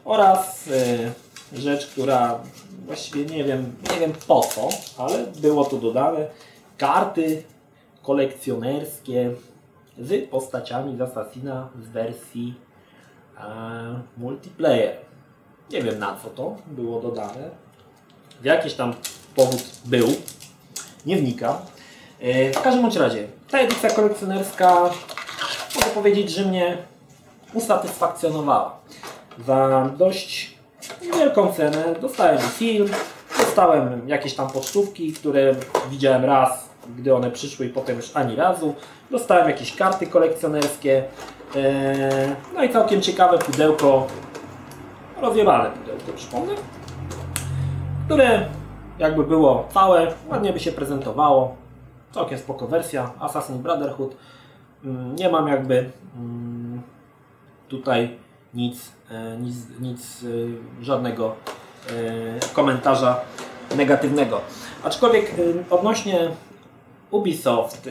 oraz 0.05 0.67
e, 0.67 1.59
rzecz, 1.59 1.87
która 1.87 2.39
właściwie 2.85 3.25
nie 3.25 3.43
wiem, 3.43 3.75
nie 3.91 3.99
wiem 3.99 4.13
po 4.27 4.41
co, 4.41 4.69
ale 4.97 5.25
było 5.27 5.65
tu 5.65 5.77
dodane 5.77 6.27
karty 6.77 7.43
kolekcjonerskie 8.03 9.31
z 9.99 10.29
postaciami 10.29 10.97
z 10.97 11.01
Assassina 11.01 11.69
z 11.83 11.89
wersji 11.89 12.55
e, 13.37 13.43
multiplayer. 14.17 14.97
Nie 15.71 15.81
wiem 15.81 15.99
na 15.99 16.19
co 16.23 16.29
to 16.29 16.55
było 16.67 17.01
dodane. 17.01 17.49
W 18.41 18.45
jakiś 18.45 18.73
tam 18.73 18.93
powód 19.35 19.63
był. 19.85 20.07
Nie 21.05 21.17
wnikam. 21.17 21.55
E, 22.19 22.51
w 22.51 22.61
każdym 22.61 22.81
bądź 22.81 22.95
razie, 22.95 23.27
ta 23.51 23.59
edycja 23.59 23.89
kolekcjonerska 23.89 24.89
mogę 25.75 25.87
powiedzieć, 25.93 26.31
że 26.31 26.45
mnie 26.45 26.77
usatysfakcjonowała. 27.53 28.79
Za 29.47 29.89
dość 29.97 30.55
wielką 31.17 31.53
cenę 31.53 31.95
dostałem 32.01 32.39
film, 32.39 32.89
dostałem 33.37 34.09
jakieś 34.09 34.33
tam 34.33 34.49
pocztówki, 34.49 35.13
które 35.13 35.55
widziałem 35.89 36.25
raz, 36.25 36.69
gdy 36.97 37.15
one 37.15 37.31
przyszły 37.31 37.65
i 37.65 37.69
potem 37.69 37.97
już 37.97 38.11
ani 38.13 38.35
razu. 38.35 38.75
Dostałem 39.11 39.49
jakieś 39.49 39.75
karty 39.75 40.07
kolekcjonerskie. 40.07 41.03
E, 41.55 42.35
no 42.55 42.63
i 42.63 42.69
całkiem 42.69 43.01
ciekawe 43.01 43.37
pudełko, 43.37 44.07
rozjebane 45.21 45.69
pudełko, 45.71 46.13
przypomnę, 46.15 46.53
które 48.05 48.45
jakby 49.01 49.23
było 49.23 49.67
całe, 49.73 50.13
ładnie 50.29 50.53
by 50.53 50.59
się 50.59 50.71
prezentowało. 50.71 51.55
Całkiem 52.11 52.39
spoko 52.39 52.67
wersja, 52.67 53.11
Assassin's 53.19 53.57
Brotherhood. 53.57 54.15
Mm, 54.83 55.15
Nie 55.15 55.29
mam 55.29 55.47
jakby 55.47 55.89
mm, 56.15 56.81
tutaj 57.67 58.17
nic, 58.53 58.91
e, 59.11 59.37
nic, 59.37 59.55
nic 59.79 60.23
e, 60.23 60.27
żadnego 60.83 61.35
e, 61.89 62.53
komentarza 62.53 63.19
negatywnego. 63.75 64.41
Aczkolwiek 64.83 65.31
odnośnie 65.69 66.29
Ubisoft, 67.11 67.89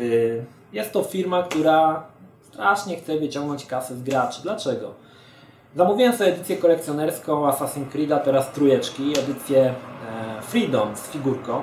jest 0.72 0.92
to 0.92 1.02
firma, 1.02 1.42
która 1.42 2.02
strasznie 2.42 2.96
chce 2.96 3.18
wyciągnąć 3.18 3.66
kasę 3.66 3.96
z 3.96 4.02
graczy. 4.02 4.42
Dlaczego? 4.42 4.94
Zamówiłem 5.76 6.12
sobie 6.12 6.32
edycję 6.34 6.56
kolekcjonerską 6.56 7.46
Assassin's 7.46 7.88
Creed'a, 7.94 8.20
teraz 8.20 8.52
trójeczki, 8.52 9.18
edycję 9.18 9.74
e, 10.38 10.42
Freedom 10.42 10.96
z 10.96 11.08
figurką. 11.08 11.62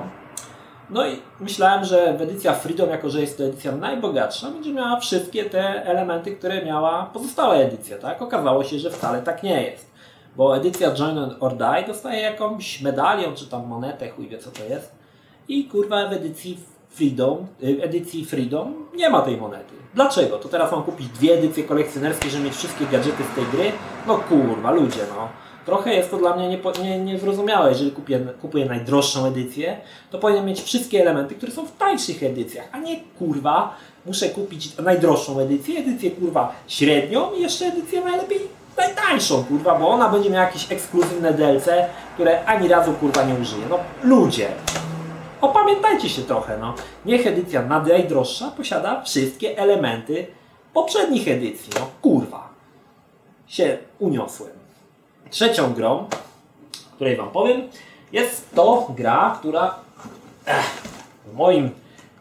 No 0.90 1.06
i 1.06 1.16
myślałem, 1.40 1.84
że 1.84 2.08
edycja 2.08 2.54
Freedom, 2.54 2.90
jako 2.90 3.10
że 3.10 3.20
jest 3.20 3.38
to 3.38 3.44
edycja 3.44 3.72
najbogatsza, 3.72 4.50
będzie 4.50 4.72
miała 4.72 5.00
wszystkie 5.00 5.44
te 5.44 5.84
elementy, 5.84 6.36
które 6.36 6.64
miała 6.64 7.10
pozostała 7.12 7.54
edycja, 7.54 7.98
tak? 7.98 8.22
Okazało 8.22 8.64
się, 8.64 8.78
że 8.78 8.90
wcale 8.90 9.22
tak 9.22 9.42
nie 9.42 9.62
jest. 9.62 9.90
Bo 10.36 10.56
edycja 10.56 10.94
Join 10.94 11.18
or 11.40 11.56
Die 11.56 11.84
dostaje 11.86 12.20
jakąś 12.20 12.80
medalią, 12.80 13.34
czy 13.34 13.46
tam 13.46 13.66
monetę, 13.66 14.08
chuj 14.10 14.28
wie 14.28 14.38
co 14.38 14.50
to 14.50 14.64
jest. 14.64 14.92
I 15.48 15.64
kurwa 15.64 16.08
w 16.08 16.12
edycji 16.12 16.58
Freedom, 16.90 17.46
y, 17.62 17.82
edycji 17.82 18.24
Freedom 18.24 18.74
nie 18.96 19.10
ma 19.10 19.22
tej 19.22 19.36
monety. 19.36 19.74
Dlaczego? 19.94 20.38
To 20.38 20.48
teraz 20.48 20.72
mam 20.72 20.82
kupić 20.82 21.08
dwie 21.08 21.38
edycje 21.38 21.64
kolekcjonerskie, 21.64 22.30
żeby 22.30 22.44
mieć 22.44 22.54
wszystkie 22.54 22.86
gadżety 22.86 23.22
z 23.32 23.34
tej 23.34 23.44
gry? 23.44 23.72
No 24.06 24.18
kurwa, 24.18 24.70
ludzie 24.70 25.00
no. 25.16 25.28
Trochę 25.66 25.94
jest 25.94 26.10
to 26.10 26.16
dla 26.16 26.36
mnie 26.36 26.48
niepo- 26.58 26.82
nie, 26.82 26.98
niezrozumiałe. 26.98 27.68
Jeżeli 27.70 27.90
kupię, 27.92 28.20
kupuję 28.42 28.64
najdroższą 28.66 29.26
edycję, 29.26 29.76
to 30.10 30.18
powinien 30.18 30.46
mieć 30.46 30.62
wszystkie 30.62 31.00
elementy, 31.00 31.34
które 31.34 31.52
są 31.52 31.66
w 31.66 31.76
tańszych 31.76 32.22
edycjach, 32.22 32.68
a 32.72 32.78
nie 32.78 33.00
kurwa, 33.18 33.74
muszę 34.06 34.28
kupić 34.28 34.76
najdroższą 34.76 35.40
edycję, 35.40 35.80
edycję 35.80 36.10
kurwa 36.10 36.52
średnią 36.68 37.32
i 37.34 37.42
jeszcze 37.42 37.66
edycję 37.66 38.04
najlepiej 38.04 38.38
najtańszą 38.78 39.44
kurwa, 39.44 39.74
bo 39.78 39.88
ona 39.88 40.08
będzie 40.08 40.30
miała 40.30 40.44
jakieś 40.44 40.72
ekskluzywne 40.72 41.32
DLC, 41.32 41.68
które 42.14 42.44
ani 42.44 42.68
razu 42.68 42.92
kurwa 42.92 43.24
nie 43.24 43.34
użyję. 43.34 43.62
No 43.70 43.78
ludzie, 44.02 44.48
opamiętajcie 45.40 46.08
się 46.08 46.22
trochę, 46.22 46.58
no. 46.58 46.74
Niech 47.04 47.26
edycja 47.26 47.62
najdroższa 47.62 48.50
posiada 48.50 49.02
wszystkie 49.02 49.58
elementy 49.58 50.26
poprzednich 50.74 51.28
edycji, 51.28 51.70
no 51.80 51.88
kurwa. 52.02 52.48
Się 53.46 53.78
uniosłem. 53.98 54.52
Trzecią 55.30 55.72
grą, 55.72 56.08
której 56.94 57.16
Wam 57.16 57.30
powiem, 57.30 57.62
jest 58.12 58.54
to 58.54 58.86
gra, 58.96 59.36
która 59.38 59.74
ech, 60.46 60.82
w 61.26 61.34
moim 61.34 61.70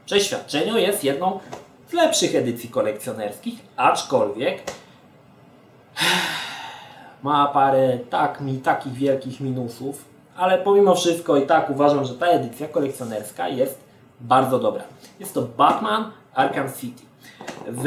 przeświadczeniu 0.05 0.77
jest 0.77 1.03
jedną 1.03 1.39
z 1.89 1.93
lepszych 1.93 2.35
edycji 2.35 2.69
kolekcjonerskich, 2.69 3.59
aczkolwiek 3.77 4.63
ma 7.23 7.47
parę 7.47 7.97
tak 8.09 8.41
mi 8.41 8.57
takich 8.57 8.93
wielkich 8.93 9.39
minusów, 9.39 10.05
ale 10.37 10.57
pomimo 10.57 10.95
wszystko 10.95 11.37
i 11.37 11.45
tak 11.45 11.69
uważam, 11.69 12.05
że 12.05 12.13
ta 12.13 12.25
edycja 12.25 12.67
kolekcjonerska 12.67 13.47
jest 13.47 13.79
bardzo 14.21 14.59
dobra. 14.59 14.83
Jest 15.19 15.33
to 15.33 15.41
Batman 15.41 16.11
Arkham 16.33 16.67
City 16.73 17.03
w 17.67 17.83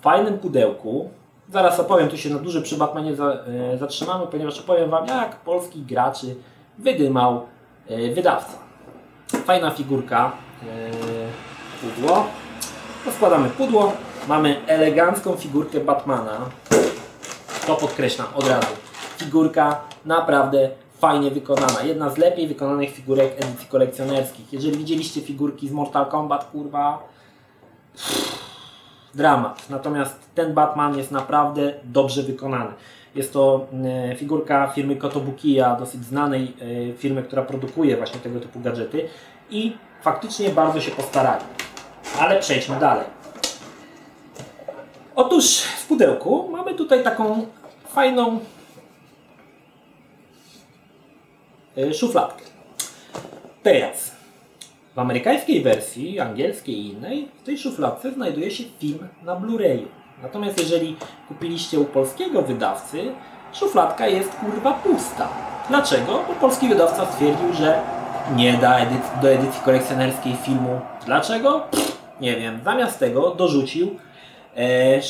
fajnym 0.00 0.38
pudełku. 0.38 1.10
Zaraz 1.52 1.80
opowiem, 1.80 2.08
tu 2.08 2.16
się 2.16 2.30
na 2.30 2.38
duży 2.38 2.62
przy 2.62 2.76
Batmanie 2.76 3.12
e, 3.12 3.78
zatrzymamy, 3.78 4.26
ponieważ 4.26 4.60
opowiem 4.60 4.90
Wam, 4.90 5.06
jak 5.06 5.36
polskich 5.36 5.86
graczy 5.86 6.36
wydymał 6.78 7.46
e, 7.88 8.14
wydawca. 8.14 8.58
Fajna 9.44 9.70
figurka, 9.70 10.32
e, 10.62 10.90
pudło. 11.80 12.26
Rozkładamy 13.06 13.48
pudło, 13.48 13.92
mamy 14.28 14.66
elegancką 14.66 15.36
figurkę 15.36 15.80
Batmana. 15.80 16.38
To 17.66 17.74
podkreślam 17.76 18.26
od 18.34 18.48
razu. 18.48 18.66
Figurka 19.16 19.80
naprawdę 20.04 20.70
fajnie 21.04 21.30
wykonana. 21.30 21.82
Jedna 21.82 22.10
z 22.10 22.18
lepiej 22.18 22.48
wykonanych 22.48 22.90
figurek 22.90 23.32
edycji 23.36 23.68
kolekcjonerskich. 23.68 24.52
Jeżeli 24.52 24.78
widzieliście 24.78 25.20
figurki 25.20 25.68
z 25.68 25.72
Mortal 25.72 26.06
Kombat, 26.06 26.44
kurwa, 26.44 27.08
dramat. 29.14 29.70
Natomiast 29.70 30.18
ten 30.34 30.54
Batman 30.54 30.98
jest 30.98 31.10
naprawdę 31.10 31.74
dobrze 31.84 32.22
wykonany. 32.22 32.70
Jest 33.14 33.32
to 33.32 33.66
e, 34.10 34.16
figurka 34.16 34.66
firmy 34.66 34.96
Kotobukiya, 34.96 35.76
dosyć 35.78 36.04
znanej 36.04 36.52
e, 36.92 36.92
firmy, 36.92 37.22
która 37.22 37.42
produkuje 37.42 37.96
właśnie 37.96 38.20
tego 38.20 38.40
typu 38.40 38.60
gadżety. 38.60 39.08
I 39.50 39.76
faktycznie 40.02 40.50
bardzo 40.50 40.80
się 40.80 40.90
postarali. 40.90 41.44
Ale 42.20 42.40
przejdźmy 42.40 42.76
dalej. 42.76 43.04
Otóż 45.14 45.60
w 45.60 45.86
pudełku 45.86 46.48
mamy 46.52 46.74
tutaj 46.74 47.04
taką 47.04 47.46
fajną 47.88 48.36
y, 48.36 48.40
szufladkę. 51.94 52.44
Teraz, 53.62 54.12
w 54.94 54.98
amerykańskiej 54.98 55.62
wersji, 55.62 56.20
angielskiej 56.20 56.74
i 56.74 56.88
innej, 56.88 57.28
w 57.42 57.46
tej 57.46 57.58
szufladce 57.58 58.12
znajduje 58.12 58.50
się 58.50 58.64
film 58.78 59.08
na 59.22 59.36
Blu-rayu. 59.36 59.86
Natomiast 60.22 60.60
jeżeli 60.60 60.96
kupiliście 61.28 61.80
u 61.80 61.84
polskiego 61.84 62.42
wydawcy, 62.42 63.12
szufladka 63.52 64.06
jest 64.06 64.30
kurwa 64.34 64.72
pusta. 64.72 65.28
Dlaczego? 65.68 66.24
Bo 66.28 66.34
polski 66.34 66.68
wydawca 66.68 67.12
stwierdził, 67.12 67.52
że 67.52 67.80
nie 68.36 68.52
da 68.52 68.78
do 69.22 69.30
edycji 69.30 69.60
kolekcjonerskiej 69.64 70.36
filmu. 70.36 70.80
Dlaczego? 71.06 71.62
Nie 72.20 72.36
wiem. 72.36 72.60
Zamiast 72.64 72.98
tego 72.98 73.34
dorzucił 73.34 73.96
e, 74.56 75.00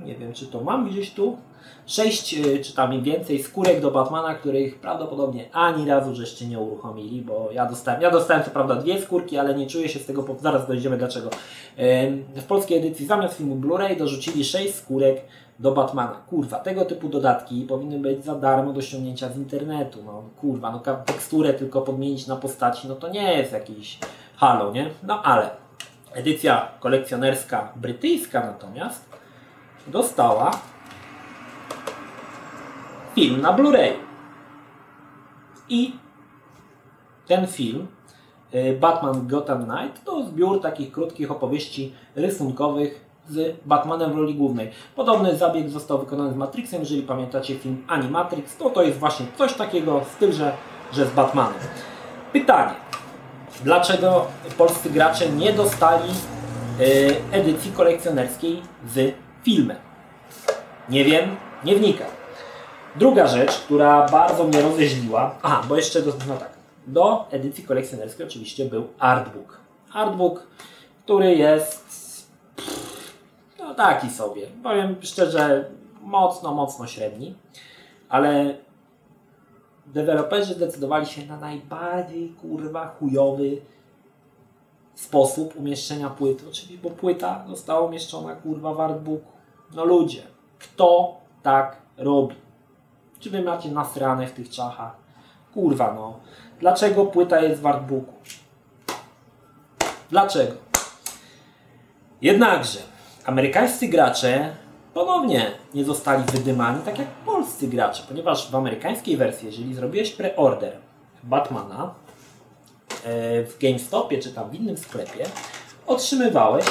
nie 0.00 0.14
wiem 0.14 0.32
czy 0.32 0.46
to 0.46 0.60
mam 0.60 0.88
gdzieś 0.88 1.10
tu, 1.10 1.38
sześć 1.86 2.34
e, 2.34 2.58
czy 2.58 2.74
tam 2.74 3.02
więcej 3.02 3.42
skórek 3.42 3.80
do 3.80 3.90
Batmana, 3.90 4.34
których 4.34 4.80
prawdopodobnie 4.80 5.48
ani 5.52 5.88
razu 5.88 6.14
żeście 6.14 6.46
nie 6.46 6.58
uruchomili, 6.58 7.22
bo 7.22 7.48
ja 7.52 7.66
dostałem, 7.66 8.02
ja 8.02 8.10
dostałem 8.10 8.44
co 8.44 8.50
prawda 8.50 8.74
dwie 8.74 9.02
skórki, 9.02 9.38
ale 9.38 9.54
nie 9.54 9.66
czuję 9.66 9.88
się 9.88 9.98
z 9.98 10.06
tego, 10.06 10.24
zaraz 10.40 10.66
dojdziemy 10.66 10.96
dlaczego. 10.96 11.30
W 12.36 12.44
polskiej 12.48 12.78
edycji 12.78 13.06
zamiast 13.06 13.36
filmu 13.36 13.56
Blu-ray 13.56 13.98
dorzucili 13.98 14.44
sześć 14.44 14.74
skórek 14.74 15.22
do 15.58 15.72
Batmana. 15.72 16.14
Kurwa, 16.30 16.58
tego 16.58 16.84
typu 16.84 17.08
dodatki 17.08 17.62
powinny 17.62 17.98
być 17.98 18.24
za 18.24 18.34
darmo 18.34 18.72
do 18.72 18.82
ściągnięcia 18.82 19.28
z 19.28 19.36
internetu. 19.36 20.02
No 20.04 20.22
kurwa, 20.40 20.70
no 20.70 20.80
teksturę 21.06 21.54
tylko 21.54 21.82
podmienić 21.82 22.26
na 22.26 22.36
postaci, 22.36 22.88
no 22.88 22.94
to 22.94 23.08
nie 23.08 23.32
jest 23.36 23.52
jakiś 23.52 23.98
halo, 24.36 24.72
nie? 24.72 24.90
No 25.02 25.22
ale 25.22 25.50
edycja 26.12 26.68
kolekcjonerska 26.80 27.72
brytyjska 27.76 28.40
natomiast 28.40 29.04
dostała 29.86 30.50
film 33.14 33.40
na 33.40 33.52
Blu-ray. 33.52 33.92
I 35.68 35.92
ten 37.26 37.46
film 37.46 37.86
y, 38.54 38.76
Batman 38.80 39.28
Gotham 39.28 39.64
Knight 39.64 40.04
to 40.04 40.24
zbiór 40.24 40.60
takich 40.60 40.92
krótkich 40.92 41.30
opowieści 41.30 41.92
rysunkowych 42.16 43.04
z 43.28 43.56
Batmanem 43.66 44.12
w 44.12 44.16
roli 44.16 44.34
głównej. 44.34 44.70
Podobny 44.96 45.36
zabieg 45.36 45.70
został 45.70 45.98
wykonany 45.98 46.32
z 46.32 46.36
Matrixem, 46.36 46.80
jeżeli 46.80 47.02
pamiętacie 47.02 47.54
film 47.54 47.84
Animatrix, 47.88 48.56
to 48.56 48.70
to 48.70 48.82
jest 48.82 48.98
właśnie 48.98 49.26
coś 49.38 49.54
takiego 49.54 50.00
w 50.00 50.08
stylze, 50.08 50.52
że 50.92 51.06
z 51.06 51.10
Batmanem. 51.10 51.60
Pytanie. 52.32 52.74
Dlaczego 53.64 54.26
polscy 54.58 54.90
gracze 54.90 55.28
nie 55.30 55.52
dostali 55.52 56.10
y, 56.80 57.16
edycji 57.32 57.72
kolekcjonerskiej 57.72 58.62
z 58.88 59.14
filmem? 59.42 59.76
Nie 60.88 61.04
wiem, 61.04 61.36
nie 61.64 61.76
wnikam. 61.76 62.23
Druga 62.96 63.26
rzecz, 63.26 63.60
która 63.60 64.08
bardzo 64.08 64.44
mnie 64.44 64.62
rozeźliła, 64.62 65.34
aha, 65.42 65.62
bo 65.68 65.76
jeszcze 65.76 66.02
do, 66.02 66.12
no 66.28 66.36
tak, 66.36 66.50
do 66.86 67.26
edycji 67.30 67.64
kolekcjonerskiej 67.64 68.26
oczywiście 68.26 68.64
był 68.64 68.88
artbook. 68.98 69.60
Artbook, 69.92 70.46
który 71.04 71.34
jest 71.34 71.84
no 73.58 73.74
taki 73.74 74.10
sobie. 74.10 74.46
Powiem 74.62 74.96
szczerze, 75.00 75.70
mocno, 76.02 76.54
mocno 76.54 76.86
średni, 76.86 77.34
ale 78.08 78.54
deweloperzy 79.86 80.54
zdecydowali 80.54 81.06
się 81.06 81.26
na 81.26 81.36
najbardziej 81.36 82.28
kurwa 82.28 82.88
chujowy 82.88 83.56
sposób 84.94 85.56
umieszczenia 85.56 86.10
płyty. 86.10 86.44
Oczywiście, 86.48 86.82
bo 86.82 86.90
płyta 86.90 87.44
została 87.48 87.80
umieszczona 87.80 88.34
kurwa 88.34 88.74
w 88.74 88.80
artbooku. 88.80 89.32
No 89.74 89.84
ludzie, 89.84 90.22
kto 90.58 91.16
tak 91.42 91.76
robi? 91.96 92.43
Czy 93.24 93.30
wy 93.30 93.42
macie 93.42 93.68
nasrane 93.68 94.26
w 94.26 94.32
tych 94.32 94.50
czachach? 94.50 94.96
Kurwa 95.54 95.94
no. 95.94 96.18
Dlaczego 96.60 97.06
płyta 97.06 97.40
jest 97.40 97.60
w 97.60 97.66
artbooku? 97.66 98.12
Dlaczego? 100.10 100.52
Jednakże 102.22 102.78
amerykańscy 103.26 103.88
gracze 103.88 104.56
ponownie 104.94 105.50
nie 105.74 105.84
zostali 105.84 106.24
wydymani, 106.24 106.82
tak 106.84 106.98
jak 106.98 107.08
polscy 107.08 107.68
gracze, 107.68 108.02
ponieważ 108.08 108.50
w 108.50 108.54
amerykańskiej 108.54 109.16
wersji, 109.16 109.46
jeżeli 109.46 109.74
zrobiłeś 109.74 110.10
preorder 110.10 110.76
Batmana 111.22 111.94
e, 113.04 113.44
w 113.44 113.58
GameStopie 113.60 114.18
czy 114.18 114.32
tam 114.32 114.50
w 114.50 114.54
innym 114.54 114.78
sklepie, 114.78 115.24
otrzymywałeś 115.86 116.64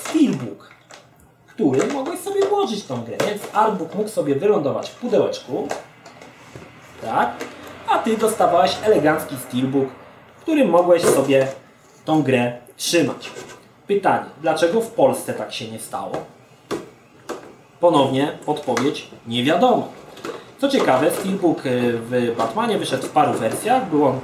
steelbook, 0.00 0.70
który 1.46 1.92
mogłeś 1.92 2.17
włożyć 2.46 2.84
tą 2.84 3.02
grę. 3.04 3.16
Więc 3.26 3.42
artbook 3.52 3.94
mógł 3.94 4.08
sobie 4.08 4.34
wylądować 4.34 4.90
w 4.90 4.94
pudełeczku, 4.94 5.68
tak, 7.02 7.30
a 7.88 7.98
ty 7.98 8.16
dostawałeś 8.16 8.76
elegancki 8.82 9.36
steelbook, 9.48 9.88
w 10.38 10.42
którym 10.42 10.70
mogłeś 10.70 11.02
sobie 11.02 11.48
tą 12.04 12.22
grę 12.22 12.52
trzymać. 12.76 13.30
Pytanie, 13.86 14.24
dlaczego 14.42 14.80
w 14.80 14.90
Polsce 14.90 15.34
tak 15.34 15.52
się 15.52 15.68
nie 15.68 15.78
stało? 15.78 16.12
Ponownie 17.80 18.38
odpowiedź 18.46 19.08
nie 19.26 19.44
wiadomo. 19.44 19.88
Co 20.58 20.68
ciekawe, 20.68 21.10
Steelbook 21.10 21.58
e, 21.58 21.70
w 21.92 22.34
Batmanie 22.38 22.78
wyszedł 22.78 23.06
w 23.06 23.10
paru 23.10 23.32
wersjach. 23.32 23.90
Było, 23.90 24.20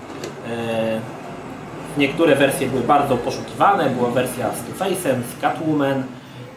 e, 0.51 1.01
niektóre 1.99 2.37
wersje 2.37 2.67
były 2.67 2.83
bardzo 2.83 3.17
poszukiwane. 3.17 3.91
Była 3.91 4.11
wersja 4.11 4.51
z 4.51 4.59
Two-Face'em, 4.59 5.23
z 5.37 5.41
Catwoman, 5.41 6.03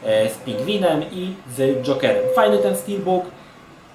z 0.08 0.38
Pingwinem 0.46 1.04
i 1.12 1.34
z 1.56 1.86
Jokerem. 1.86 2.26
Fajny 2.36 2.58
ten 2.58 2.76
Steelbook. 2.76 3.26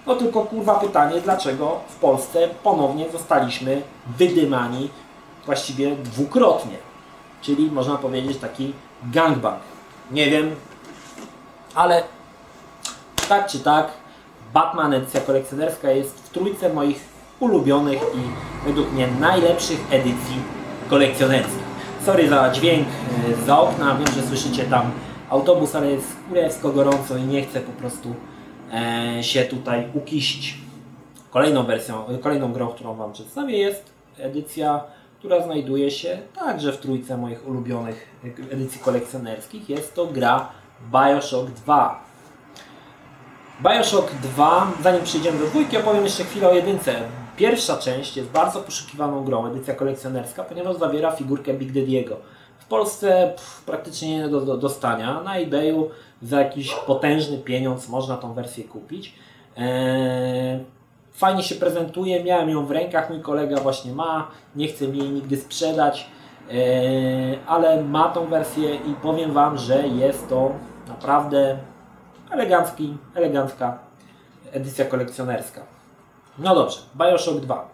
No 0.07 0.15
tylko 0.15 0.43
kurwa 0.43 0.75
pytanie, 0.75 1.21
dlaczego 1.21 1.81
w 1.89 1.97
Polsce 1.97 2.49
ponownie 2.63 3.11
zostaliśmy 3.13 3.83
wydymani 4.19 4.91
właściwie 5.47 5.97
dwukrotnie. 5.97 6.77
Czyli 7.43 7.71
można 7.71 7.97
powiedzieć 7.97 8.39
taki 8.39 8.73
gangbang. 9.05 9.61
Nie 10.11 10.31
wiem, 10.31 10.57
ale 11.75 12.03
tak 13.29 13.47
czy 13.47 13.61
tak, 13.61 13.89
Batman 14.55 14.95
edycja 14.95 15.21
kolekcjonerska 15.21 15.91
jest 15.91 16.15
w 16.15 16.31
trójce 16.31 16.73
moich 16.73 17.01
ulubionych 17.41 18.01
i 18.03 18.21
według 18.67 18.93
mnie 18.93 19.09
najlepszych 19.21 19.81
edycji 19.91 20.37
kolekcjonerskich. 20.91 21.63
Sorry 22.07 22.29
za 22.29 22.51
dźwięk 22.51 22.89
e, 22.89 23.47
za 23.47 23.61
okna, 23.61 23.95
wiem, 23.95 24.07
że 24.07 24.23
słyszycie 24.29 24.65
tam 24.65 24.91
autobus, 25.33 25.75
ale 25.75 25.91
jest 25.91 26.17
kurewsko 26.29 26.73
gorąco 26.73 27.17
i 27.17 27.23
nie 27.23 27.43
chcę 27.43 27.61
po 27.61 27.73
prostu 27.73 28.15
e, 28.73 29.23
się 29.23 29.45
tutaj 29.45 29.89
ukisić. 29.95 30.59
Kolejną 31.31 31.63
wersją, 31.65 32.05
kolejną 32.23 32.53
grą, 32.53 32.69
którą 32.69 32.95
Wam 32.95 33.13
przedstawię 33.13 33.59
jest 33.59 33.93
edycja 34.19 34.85
która 35.23 35.43
znajduje 35.43 35.91
się 35.91 36.19
także 36.35 36.73
w 36.73 36.79
trójce 36.79 37.17
moich 37.17 37.49
ulubionych 37.49 38.07
edycji 38.51 38.81
kolekcjonerskich. 38.81 39.71
Jest 39.71 39.95
to 39.95 40.07
gra 40.07 40.49
Bioshock 40.93 41.51
2. 41.51 42.05
Bioshock 43.61 44.15
2, 44.15 44.73
zanim 44.83 45.03
przejdziemy 45.03 45.39
do 45.39 45.47
dwójki, 45.47 45.77
opowiem 45.77 46.05
jeszcze 46.05 46.25
chwilę 46.25 46.49
o 46.49 46.55
jedynce. 46.55 46.95
Pierwsza 47.37 47.77
część 47.77 48.17
jest 48.17 48.29
bardzo 48.29 48.61
poszukiwaną 48.61 49.25
grą, 49.25 49.47
edycja 49.47 49.75
kolekcjonerska, 49.75 50.45
ponieważ 50.45 50.77
zawiera 50.77 51.11
figurkę 51.11 51.55
Big 51.55 51.73
Daddy'ego. 51.73 52.15
Polsce 52.73 53.33
pff, 53.37 53.65
praktycznie 53.65 54.19
nie 54.19 54.29
do, 54.29 54.41
do 54.41 54.57
dostania. 54.57 55.23
Na 55.23 55.37
eBayu 55.37 55.91
za 56.23 56.41
jakiś 56.41 56.75
potężny 56.75 57.39
pieniądz 57.39 57.89
można 57.89 58.17
tą 58.17 58.33
wersję 58.33 58.65
kupić. 58.65 59.15
Eee, 59.57 60.65
fajnie 61.13 61.43
się 61.43 61.55
prezentuje, 61.55 62.25
miałem 62.25 62.51
ją 62.51 62.67
w 62.67 62.71
rękach, 62.71 63.11
mój 63.11 63.21
kolega 63.21 63.61
właśnie 63.61 63.93
ma, 63.93 64.31
nie 64.57 64.69
chcę 64.69 64.89
mi 64.89 64.99
jej 64.99 65.11
nigdy 65.11 65.37
sprzedać, 65.37 66.07
e, 66.51 66.55
ale 67.47 67.83
ma 67.83 68.09
tą 68.09 68.27
wersję 68.27 68.75
i 68.75 68.95
powiem 69.03 69.33
Wam, 69.33 69.59
że 69.59 69.89
jest 69.89 70.29
to 70.29 70.53
naprawdę 70.89 71.59
elegancki, 72.31 72.97
elegancka 73.15 73.79
edycja 74.53 74.85
kolekcjonerska. 74.85 75.61
No 76.39 76.55
dobrze, 76.55 76.79
Bioshock 76.97 77.41
2. 77.41 77.69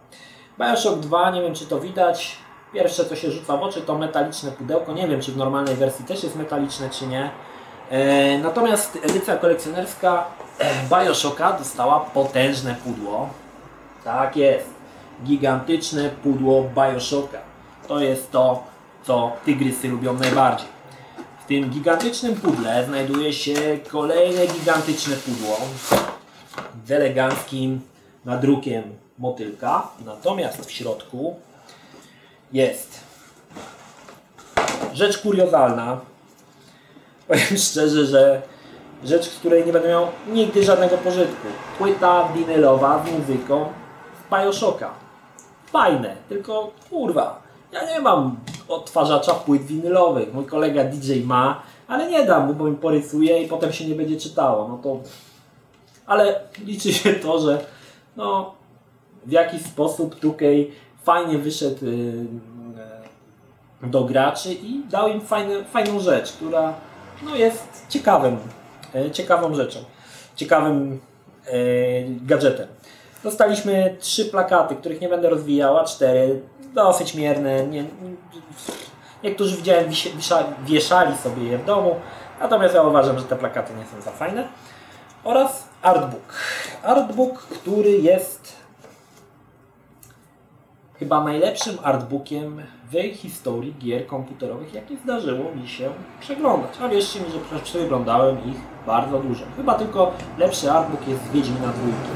Bioshock 0.58 0.98
2, 0.98 1.30
nie 1.30 1.42
wiem 1.42 1.54
czy 1.54 1.66
to 1.66 1.80
widać, 1.80 2.36
pierwsze 2.72 3.04
co 3.04 3.16
się 3.16 3.30
rzuca 3.30 3.56
w 3.56 3.62
oczy 3.62 3.82
to 3.82 3.98
metaliczne 3.98 4.52
pudełko, 4.52 4.92
nie 4.92 5.08
wiem 5.08 5.20
czy 5.20 5.32
w 5.32 5.36
normalnej 5.36 5.76
wersji 5.76 6.04
też 6.04 6.22
jest 6.22 6.36
metaliczne 6.36 6.90
czy 6.90 7.06
nie. 7.06 7.30
E, 7.90 8.38
natomiast 8.38 8.98
edycja 9.02 9.36
kolekcjonerska 9.36 10.24
Bioshocka 10.90 11.52
dostała 11.52 12.00
potężne 12.00 12.74
pudło. 12.84 13.28
Tak 14.04 14.36
jest. 14.36 14.68
Gigantyczne 15.24 16.10
pudło 16.22 16.64
Bioshocka. 16.74 17.38
To 17.88 18.00
jest 18.00 18.32
to, 18.32 18.62
co 19.04 19.32
tygrysy 19.44 19.88
lubią 19.88 20.14
najbardziej. 20.14 20.68
W 21.44 21.46
tym 21.46 21.70
gigantycznym 21.70 22.34
pudle 22.34 22.84
znajduje 22.86 23.32
się 23.32 23.78
kolejne 23.90 24.46
gigantyczne 24.46 25.16
pudło 25.16 25.56
z 26.86 26.90
eleganckim 26.90 27.80
nadrukiem 28.24 28.82
motylka. 29.18 29.88
Natomiast 30.04 30.66
w 30.66 30.70
środku 30.70 31.36
jest 32.52 33.00
rzecz 34.92 35.18
kuriozalna. 35.18 36.00
Powiem 37.28 37.56
szczerze, 37.68 38.06
że 38.06 38.42
rzecz, 39.04 39.24
z 39.24 39.38
której 39.38 39.66
nie 39.66 39.72
będę 39.72 39.88
miał 39.88 40.06
nigdy 40.32 40.64
żadnego 40.64 40.98
pożytku. 40.98 41.46
Płyta 41.78 42.28
winylowa 42.34 43.04
z 43.04 43.18
muzyką 43.18 43.66
z 44.20 44.34
Bioshocka. 44.34 44.90
Fajne, 45.72 46.16
tylko 46.28 46.70
kurwa, 46.90 47.42
ja 47.72 47.86
nie 47.86 48.00
mam 48.00 48.36
odtwarzacza 48.68 49.34
płyt 49.34 49.62
winylowych. 49.62 50.34
Mój 50.34 50.46
kolega 50.46 50.84
DJ 50.84 51.20
ma, 51.24 51.62
ale 51.88 52.10
nie 52.10 52.26
dam 52.26 52.46
mu, 52.46 52.54
bo 52.54 52.64
mi 52.64 52.76
porysuje 52.76 53.42
i 53.42 53.48
potem 53.48 53.72
się 53.72 53.86
nie 53.86 53.94
będzie 53.94 54.16
czytało. 54.16 54.68
No 54.68 54.78
to... 54.82 55.00
Ale 56.06 56.40
liczy 56.64 56.92
się 56.92 57.14
to, 57.14 57.40
że 57.40 57.64
no, 58.16 58.54
w 59.26 59.32
jakiś 59.32 59.62
sposób 59.62 60.20
Tukej 60.20 60.72
fajnie 61.02 61.38
wyszedł 61.38 61.86
yy, 61.86 62.26
do 63.82 64.04
graczy 64.04 64.52
i 64.52 64.82
dał 64.90 65.08
im 65.08 65.20
fajne, 65.20 65.64
fajną 65.64 66.00
rzecz, 66.00 66.32
która 66.32 66.74
no, 67.22 67.36
jest 67.36 67.86
ciekawym, 67.88 68.38
yy, 68.94 69.10
ciekawą 69.10 69.54
rzeczą, 69.54 69.78
ciekawym 70.36 71.00
yy, 71.46 71.52
gadżetem. 72.26 72.66
Dostaliśmy 73.24 73.96
trzy 74.00 74.24
plakaty, 74.24 74.76
których 74.76 75.00
nie 75.00 75.08
będę 75.08 75.30
rozwijała, 75.30 75.84
cztery, 75.84 76.42
dosyć 76.74 77.14
mierne. 77.14 77.66
Nie, 77.66 77.84
niektórzy 79.24 79.56
widziałem, 79.56 79.90
wieszali 80.66 81.16
sobie 81.16 81.44
je 81.44 81.58
w 81.58 81.64
domu, 81.64 81.96
natomiast 82.40 82.74
ja 82.74 82.82
uważam, 82.82 83.18
że 83.18 83.24
te 83.24 83.36
plakaty 83.36 83.72
nie 83.74 83.84
są 83.86 84.02
za 84.02 84.10
fajne. 84.10 84.48
Oraz 85.24 85.68
artbook. 85.82 86.34
Artbook, 86.82 87.38
który 87.38 87.90
jest 87.90 88.57
chyba 90.98 91.24
najlepszym 91.24 91.78
artbookiem 91.82 92.62
w 92.92 93.16
historii 93.16 93.74
gier 93.78 94.06
komputerowych, 94.06 94.74
jakie 94.74 94.96
zdarzyło 94.96 95.54
mi 95.54 95.68
się 95.68 95.90
przeglądać. 96.20 96.70
A 96.80 96.88
wierzcie 96.88 97.20
mi, 97.20 97.26
że 97.30 97.60
przeglądałem 97.60 98.36
ich 98.50 98.56
bardzo 98.86 99.18
dużo. 99.18 99.44
Chyba 99.56 99.74
tylko 99.74 100.12
lepszy 100.38 100.70
artbook 100.70 101.08
jest 101.08 101.24
z 101.24 101.30
Wiedźmina 101.30 101.68
dwójki. 101.68 102.10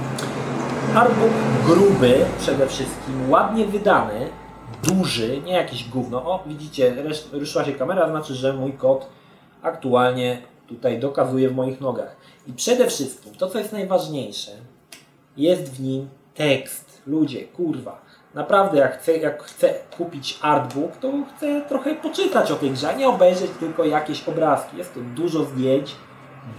Artbook 0.94 1.32
gruby 1.66 2.24
przede 2.38 2.66
wszystkim, 2.66 3.30
ładnie 3.30 3.64
wydany, 3.64 4.28
duży, 4.82 5.40
nie 5.44 5.52
jakiś 5.52 5.88
gówno. 5.88 6.24
O, 6.24 6.42
widzicie, 6.46 6.94
ruszyła 7.32 7.64
się 7.64 7.72
kamera, 7.72 8.08
znaczy, 8.08 8.34
że 8.34 8.52
mój 8.52 8.72
kot 8.72 9.08
aktualnie 9.62 10.42
tutaj 10.66 11.00
dokazuje 11.00 11.48
w 11.48 11.54
moich 11.54 11.80
nogach. 11.80 12.16
I 12.46 12.52
przede 12.52 12.86
wszystkim, 12.86 13.34
to 13.34 13.50
co 13.50 13.58
jest 13.58 13.72
najważniejsze, 13.72 14.52
jest 15.36 15.72
w 15.72 15.80
nim 15.80 16.08
tekst. 16.34 17.02
Ludzie, 17.06 17.44
kurwa. 17.44 18.01
Naprawdę, 18.34 18.78
jak 18.78 18.98
chcę, 18.98 19.16
jak 19.16 19.42
chcę 19.42 19.74
kupić 19.96 20.38
artbook, 20.42 20.96
to 20.96 21.12
chcę 21.36 21.62
trochę 21.68 21.94
poczytać 21.94 22.50
o 22.50 22.56
tej 22.56 22.70
grze, 22.70 22.96
nie 22.96 23.08
obejrzeć 23.08 23.50
tylko 23.60 23.84
jakieś 23.84 24.28
obrazki. 24.28 24.76
Jest 24.76 24.94
to 24.94 25.00
dużo 25.00 25.44
zdjęć, 25.44 25.94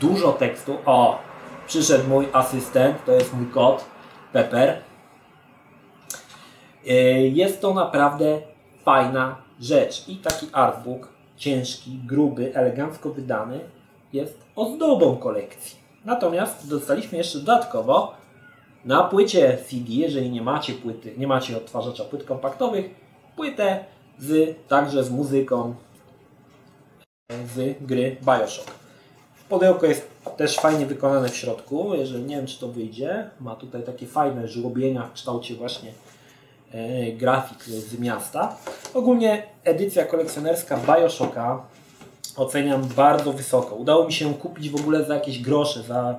dużo 0.02 0.32
tekstu. 0.32 0.78
O, 0.86 1.20
przyszedł 1.68 2.10
mój 2.10 2.28
asystent, 2.34 3.06
to 3.06 3.12
jest 3.12 3.34
mój 3.34 3.46
kot, 3.48 3.86
Pepper. 4.34 4.82
E, 6.88 6.94
jest 7.28 7.62
to 7.62 7.74
naprawdę 7.74 8.42
fajna 8.86 9.36
rzecz. 9.62 10.10
I 10.10 10.16
taki 10.16 10.48
artbook, 10.52 11.10
ciężki, 11.38 12.00
gruby, 12.06 12.56
elegancko 12.56 13.10
wydany, 13.10 13.60
jest 14.14 14.44
ozdobą 14.56 15.18
kolekcji. 15.18 15.78
Natomiast 16.06 16.70
dostaliśmy 16.70 17.18
jeszcze 17.18 17.40
dodatkowo 17.40 18.23
na 18.86 19.04
płycie 19.04 19.58
CD, 19.70 19.94
jeżeli 19.94 20.32
nie 20.32 20.42
macie 20.42 20.74
płyty, 20.74 21.14
nie 21.18 21.28
macie 21.28 21.58
odtwarzacza 21.58 22.04
płyt 22.04 22.24
kompaktowych, 22.24 22.86
płytę 23.36 23.86
z, 24.20 24.58
także 24.68 25.04
z 25.04 25.12
muzyką 25.12 25.76
z 27.56 27.78
gry 27.82 28.18
Bioshock. 28.22 28.72
Pudełko 29.50 29.86
jest 29.86 30.08
też 30.38 30.58
fajnie 30.58 30.86
wykonane 30.86 31.30
w 31.30 31.36
środku, 31.36 31.96
jeżeli 31.96 32.24
nie 32.24 32.36
wiem 32.36 32.48
czy 32.48 32.60
to 32.60 32.68
wyjdzie. 32.68 33.30
Ma 33.40 33.56
tutaj 33.56 33.84
takie 33.84 34.08
fajne 34.08 34.48
żłobienia 34.48 35.04
w 35.04 35.14
kształcie 35.14 35.56
właśnie 35.56 35.92
e, 36.72 37.12
grafik 37.12 37.64
z 37.64 38.00
miasta. 38.00 38.56
Ogólnie 38.94 39.44
edycja 39.64 40.06
kolekcjonerska 40.06 40.78
Bioshocka 40.78 41.66
oceniam 42.36 42.82
bardzo 42.96 43.34
wysoko. 43.34 43.76
Udało 43.76 44.06
mi 44.06 44.14
się 44.14 44.34
kupić 44.34 44.70
w 44.70 44.76
ogóle 44.76 45.06
za 45.06 45.16
jakieś 45.16 45.40
grosze, 45.40 45.84
za 45.84 46.16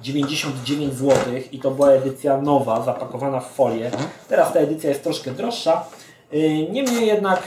99 0.00 0.94
zł 0.94 1.16
i 1.52 1.58
to 1.58 1.70
była 1.70 1.90
edycja 1.90 2.40
nowa, 2.40 2.82
zapakowana 2.82 3.40
w 3.40 3.52
folię. 3.52 3.90
Teraz 4.28 4.52
ta 4.52 4.58
edycja 4.60 4.88
jest 4.90 5.02
troszkę 5.02 5.30
droższa. 5.30 5.84
Y, 6.34 6.66
niemniej 6.70 7.06
jednak, 7.06 7.42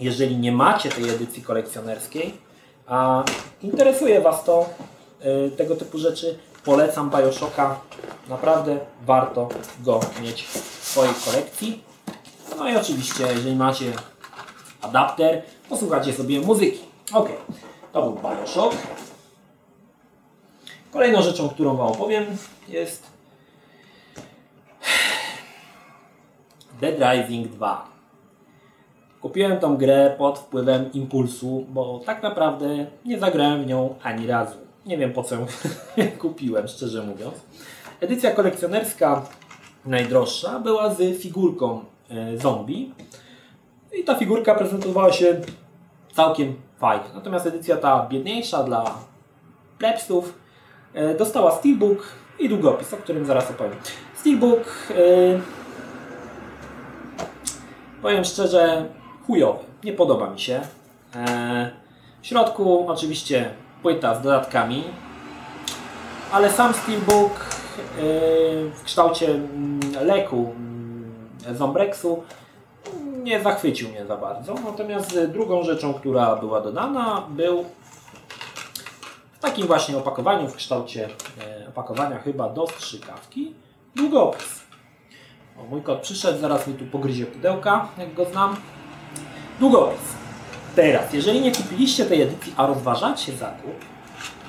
jeżeli 0.00 0.36
nie 0.36 0.52
macie 0.52 0.88
tej 0.88 1.10
edycji 1.10 1.42
kolekcjonerskiej, 1.42 2.34
a 2.86 3.24
interesuje 3.62 4.20
Was 4.20 4.44
to, 4.44 4.68
y, 5.46 5.50
tego 5.50 5.76
typu 5.76 5.98
rzeczy, 5.98 6.38
polecam 6.64 7.10
Bioshocka. 7.10 7.80
Naprawdę 8.28 8.78
warto 9.06 9.48
go 9.80 10.00
mieć 10.22 10.42
w 10.42 10.84
swojej 10.88 11.14
kolekcji. 11.24 11.82
No 12.58 12.68
i 12.68 12.76
oczywiście, 12.76 13.24
jeżeli 13.26 13.56
macie 13.56 13.92
adapter, 14.82 15.42
posłuchacie 15.68 16.12
sobie 16.12 16.40
muzyki. 16.40 16.95
Ok, 17.12 17.28
to 17.92 18.02
był 18.02 18.22
Bioshock. 18.22 18.76
Kolejną 20.92 21.22
rzeczą, 21.22 21.48
którą 21.48 21.76
Wam 21.76 21.86
opowiem 21.86 22.24
jest 22.68 23.06
Dead 26.80 26.94
Rising 26.98 27.48
2. 27.48 27.88
Kupiłem 29.20 29.60
tą 29.60 29.76
grę 29.76 30.14
pod 30.18 30.38
wpływem 30.38 30.92
impulsu, 30.92 31.66
bo 31.68 32.00
tak 32.06 32.22
naprawdę 32.22 32.86
nie 33.04 33.18
zagrałem 33.18 33.62
w 33.62 33.66
nią 33.66 33.94
ani 34.02 34.26
razu. 34.26 34.58
Nie 34.86 34.98
wiem 34.98 35.12
po 35.12 35.22
co 35.22 35.34
ją 35.34 35.46
kupiłem, 36.18 36.68
szczerze 36.68 37.02
mówiąc. 37.02 37.34
Edycja 38.00 38.30
kolekcjonerska 38.30 39.22
najdroższa 39.84 40.60
była 40.60 40.94
z 40.94 41.22
figurką 41.22 41.84
e, 42.10 42.38
zombie. 42.38 42.92
I 43.92 44.04
ta 44.04 44.14
figurka 44.14 44.54
prezentowała 44.54 45.12
się 45.12 45.40
całkiem 46.14 46.65
fajnie. 46.78 47.04
Natomiast 47.14 47.46
edycja 47.46 47.76
ta 47.76 48.06
biedniejsza 48.10 48.62
dla 48.62 48.94
plebsów 49.78 50.38
e, 50.94 51.14
dostała 51.14 51.52
steelbook 51.52 52.02
i 52.38 52.48
długopis, 52.48 52.94
o 52.94 52.96
którym 52.96 53.26
zaraz 53.26 53.50
opowiem. 53.50 53.76
Steelbook 54.14 54.60
yy, 54.90 55.40
powiem 58.02 58.24
szczerze 58.24 58.88
chujowy. 59.26 59.64
Nie 59.84 59.92
podoba 59.92 60.30
mi 60.30 60.40
się. 60.40 60.52
Yy, 61.14 61.20
w 62.22 62.26
środku 62.26 62.88
oczywiście 62.88 63.50
płyta 63.82 64.14
z 64.14 64.22
dodatkami, 64.22 64.84
ale 66.32 66.50
sam 66.50 66.74
steelbook 66.74 67.32
yy, 67.96 68.70
w 68.74 68.82
kształcie 68.84 69.28
mm, 69.28 69.80
leku 70.00 70.52
mm, 70.56 71.56
Zombrexu 71.56 72.22
nie 73.26 73.42
zachwycił 73.42 73.88
mnie 73.88 74.06
za 74.06 74.16
bardzo. 74.16 74.54
Natomiast 74.54 75.20
drugą 75.28 75.62
rzeczą, 75.62 75.94
która 75.94 76.36
była 76.36 76.60
dodana, 76.60 77.26
był 77.28 77.64
w 79.32 79.38
takim 79.40 79.66
właśnie 79.66 79.96
opakowaniu, 79.96 80.48
w 80.48 80.56
kształcie 80.56 81.08
e, 81.64 81.68
opakowania 81.68 82.18
chyba 82.18 82.48
do 82.48 82.66
strzykawki, 82.66 83.54
długopis. 83.96 84.62
O, 85.58 85.64
mój 85.64 85.82
kot 85.82 86.00
przyszedł, 86.00 86.40
zaraz 86.40 86.66
mi 86.66 86.74
tu 86.74 86.84
pogryzie 86.84 87.26
pudełka, 87.26 87.88
jak 87.98 88.14
go 88.14 88.24
znam. 88.24 88.56
Długopis. 89.60 90.16
Teraz, 90.76 91.12
jeżeli 91.12 91.40
nie 91.40 91.52
kupiliście 91.52 92.04
tej 92.04 92.22
edycji, 92.22 92.54
a 92.56 92.66
rozważacie 92.66 93.32
zakup, 93.32 93.84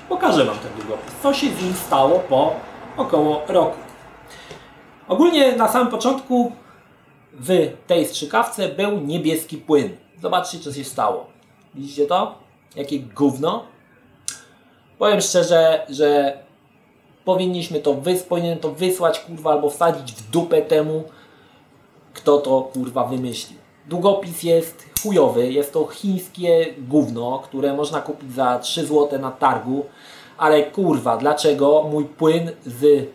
pokażę 0.09 0.45
Wam 0.45 0.57
ten 0.57 0.71
długopis. 0.77 1.13
Co 1.23 1.33
się 1.33 1.47
z 1.47 1.63
nim 1.63 1.73
stało 1.73 2.19
po 2.19 2.53
około 2.97 3.41
roku. 3.47 3.77
Ogólnie 5.07 5.55
na 5.55 5.67
samym 5.67 5.87
początku 5.87 6.51
w 7.39 7.73
tej 7.87 8.05
strzykawce 8.05 8.69
był 8.69 8.99
niebieski 8.99 9.57
płyn. 9.57 9.97
Zobaczcie, 10.21 10.59
co 10.59 10.73
się 10.73 10.83
stało. 10.83 11.25
Widzicie 11.75 12.05
to? 12.05 12.35
Jakie 12.75 12.99
gówno? 12.99 13.63
Powiem 14.97 15.21
szczerze, 15.21 15.85
że 15.89 16.37
powinniśmy 17.25 17.79
to, 17.79 17.93
wys 17.93 18.25
to 18.61 18.71
wysłać, 18.71 19.19
kurwa, 19.19 19.51
albo 19.51 19.69
wsadzić 19.69 20.13
w 20.13 20.29
dupę 20.29 20.61
temu, 20.61 21.03
kto 22.13 22.37
to, 22.37 22.61
kurwa, 22.61 23.03
wymyślił. 23.03 23.59
Długopis 23.85 24.43
jest 24.43 24.85
chujowy, 25.03 25.51
jest 25.51 25.73
to 25.73 25.87
chińskie 25.87 26.73
gówno, 26.77 27.39
które 27.39 27.73
można 27.73 28.01
kupić 28.01 28.33
za 28.33 28.59
3 28.59 28.85
zł 28.85 29.19
na 29.19 29.31
targu, 29.31 29.85
ale 30.37 30.63
kurwa, 30.63 31.17
dlaczego 31.17 31.83
mój 31.91 32.05
płyn 32.05 32.51
z 32.65 33.07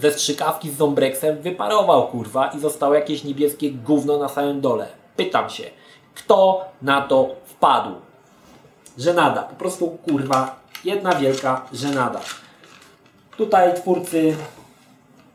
ze 0.00 0.12
strzykawki 0.12 0.70
z 0.70 0.76
Zombrexem 0.76 1.42
wyparował 1.42 2.08
kurwa 2.08 2.48
i 2.48 2.60
zostało 2.60 2.94
jakieś 2.94 3.24
niebieskie 3.24 3.70
gówno 3.70 4.18
na 4.18 4.28
samym 4.28 4.60
dole. 4.60 4.88
Pytam 5.16 5.50
się, 5.50 5.64
kto 6.14 6.64
na 6.82 7.02
to 7.02 7.30
wpadł? 7.44 7.90
Żenada, 8.98 9.42
po 9.42 9.54
prostu 9.54 9.88
kurwa, 9.88 10.56
jedna 10.84 11.14
wielka 11.14 11.66
żenada. 11.72 12.20
Tutaj 13.36 13.74
twórcy 13.74 14.36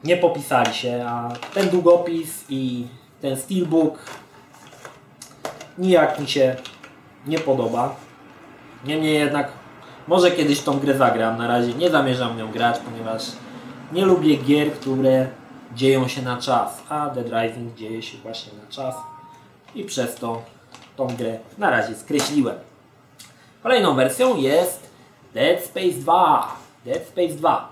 nie 0.03 0.17
popisali 0.17 0.73
się, 0.73 1.05
a 1.07 1.29
ten 1.53 1.69
długopis 1.69 2.45
i 2.49 2.87
ten 3.21 3.37
steelbook 3.37 3.99
nijak 5.77 6.19
mi 6.19 6.27
się 6.27 6.55
nie 7.27 7.39
podoba. 7.39 7.95
Niemniej 8.85 9.19
jednak 9.19 9.51
może 10.07 10.31
kiedyś 10.31 10.61
tą 10.61 10.79
grę 10.79 10.97
zagram. 10.97 11.37
Na 11.37 11.47
razie 11.47 11.73
nie 11.73 11.89
zamierzam 11.89 12.37
nią 12.37 12.51
grać, 12.51 12.79
ponieważ 12.79 13.23
nie 13.93 14.05
lubię 14.05 14.37
gier, 14.37 14.73
które 14.73 15.27
dzieją 15.75 16.07
się 16.07 16.21
na 16.21 16.37
czas. 16.37 16.81
A 16.89 17.09
Dead 17.09 17.27
Rising 17.27 17.75
dzieje 17.75 18.01
się 18.01 18.17
właśnie 18.17 18.53
na 18.53 18.71
czas. 18.71 18.95
I 19.75 19.83
przez 19.83 20.15
to 20.15 20.41
tą 20.97 21.07
grę 21.07 21.39
na 21.57 21.69
razie 21.69 21.95
skreśliłem. 21.95 22.55
Kolejną 23.63 23.95
wersją 23.95 24.37
jest 24.37 24.89
Dead 25.33 25.63
Space 25.63 25.93
2. 25.93 26.55
Dead 26.85 27.07
Space 27.07 27.33
2. 27.33 27.71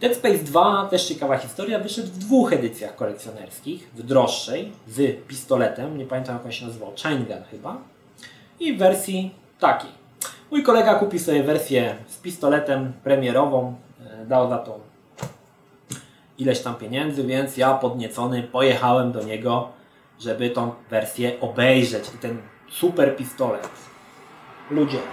Dead 0.00 0.16
Space 0.16 0.38
2, 0.38 0.86
też 0.90 1.04
ciekawa 1.04 1.38
historia, 1.38 1.78
wyszedł 1.78 2.08
w 2.08 2.18
dwóch 2.18 2.52
edycjach 2.52 2.96
kolekcjonerskich. 2.96 3.90
W 3.94 4.02
droższej, 4.02 4.72
z 4.88 5.26
pistoletem, 5.26 5.98
nie 5.98 6.06
pamiętam 6.06 6.36
jak 6.36 6.46
on 6.46 6.52
się 6.52 6.66
nazywał, 6.66 6.92
Chain 7.02 7.24
Gun 7.24 7.42
chyba. 7.50 7.76
I 8.60 8.72
w 8.72 8.78
wersji 8.78 9.34
takiej. 9.58 9.90
Mój 10.50 10.62
kolega 10.62 10.94
kupił 10.94 11.20
sobie 11.20 11.42
wersję 11.42 11.94
z 12.08 12.16
pistoletem 12.16 12.92
premierową, 13.04 13.74
e, 14.22 14.26
dał 14.26 14.48
za 14.48 14.58
to 14.58 14.89
ileś 16.40 16.60
tam 16.60 16.74
pieniędzy, 16.74 17.24
więc 17.24 17.56
ja 17.56 17.74
podniecony 17.74 18.42
pojechałem 18.42 19.12
do 19.12 19.22
niego, 19.22 19.68
żeby 20.18 20.50
tą 20.50 20.72
wersję 20.90 21.40
obejrzeć. 21.40 22.04
I 22.14 22.18
ten 22.18 22.38
super 22.70 23.16
pistolet. 23.16 23.68
Ludzie, 24.70 24.98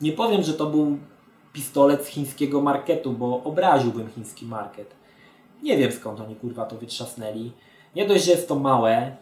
Nie 0.00 0.12
powiem, 0.12 0.42
że 0.42 0.54
to 0.54 0.66
był 0.66 0.98
pistolet 1.52 2.04
z 2.04 2.06
chińskiego 2.06 2.60
marketu, 2.60 3.12
bo 3.12 3.42
obraziłbym 3.42 4.08
chiński 4.08 4.46
market. 4.46 4.94
Nie 5.62 5.76
wiem 5.76 5.92
skąd 5.92 6.20
oni 6.20 6.36
kurwa 6.36 6.64
to 6.64 6.76
wytrzasnęli. 6.76 7.52
Nie 7.96 8.06
dość, 8.06 8.24
że 8.24 8.30
jest 8.30 8.48
to 8.48 8.54
małe, 8.54 9.16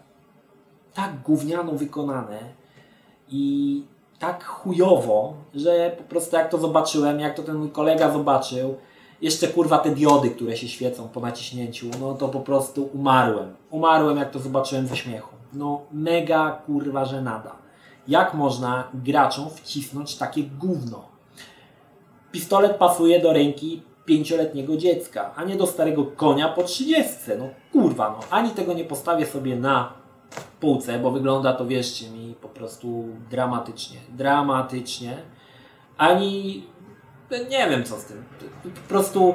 tak 0.94 1.22
gówniano 1.22 1.72
wykonane 1.72 2.38
i 3.28 3.82
tak 4.18 4.44
chujowo, 4.44 5.34
że 5.54 5.96
po 5.98 6.04
prostu 6.04 6.36
jak 6.36 6.50
to 6.50 6.58
zobaczyłem, 6.58 7.20
jak 7.20 7.34
to 7.34 7.42
ten 7.42 7.56
mój 7.56 7.70
kolega 7.70 8.10
zobaczył, 8.10 8.74
jeszcze 9.22 9.48
kurwa 9.48 9.78
te 9.78 9.90
diody, 9.90 10.30
które 10.30 10.56
się 10.56 10.68
świecą 10.68 11.08
po 11.08 11.20
naciśnięciu, 11.20 11.86
no 12.00 12.14
to 12.14 12.28
po 12.28 12.40
prostu 12.40 12.88
umarłem. 12.94 13.54
Umarłem 13.70 14.16
jak 14.16 14.30
to 14.30 14.38
zobaczyłem 14.38 14.86
ze 14.86 14.96
śmiechu. 14.96 15.36
No 15.52 15.80
mega 15.92 16.50
kurwa 16.50 17.04
żenada 17.04 17.66
jak 18.08 18.34
można 18.34 18.88
graczom 18.94 19.50
wcisnąć 19.50 20.16
takie 20.16 20.42
gówno. 20.42 21.04
Pistolet 22.32 22.76
pasuje 22.76 23.20
do 23.20 23.32
ręki 23.32 23.82
pięcioletniego 24.04 24.76
dziecka, 24.76 25.34
a 25.36 25.44
nie 25.44 25.56
do 25.56 25.66
starego 25.66 26.04
konia 26.04 26.48
po 26.48 26.62
trzydziestce. 26.62 27.36
No 27.38 27.48
kurwa, 27.72 28.10
no 28.10 28.36
ani 28.36 28.50
tego 28.50 28.72
nie 28.72 28.84
postawię 28.84 29.26
sobie 29.26 29.56
na 29.56 29.92
półce, 30.60 30.98
bo 30.98 31.10
wygląda 31.10 31.52
to, 31.52 31.66
wierzcie 31.66 32.10
mi, 32.10 32.34
po 32.40 32.48
prostu 32.48 33.04
dramatycznie. 33.30 33.98
Dramatycznie. 34.08 35.16
Ani 35.96 36.64
nie 37.50 37.70
wiem 37.70 37.84
co 37.84 37.96
z 37.96 38.04
tym. 38.04 38.24
Po 38.62 38.88
prostu 38.88 39.34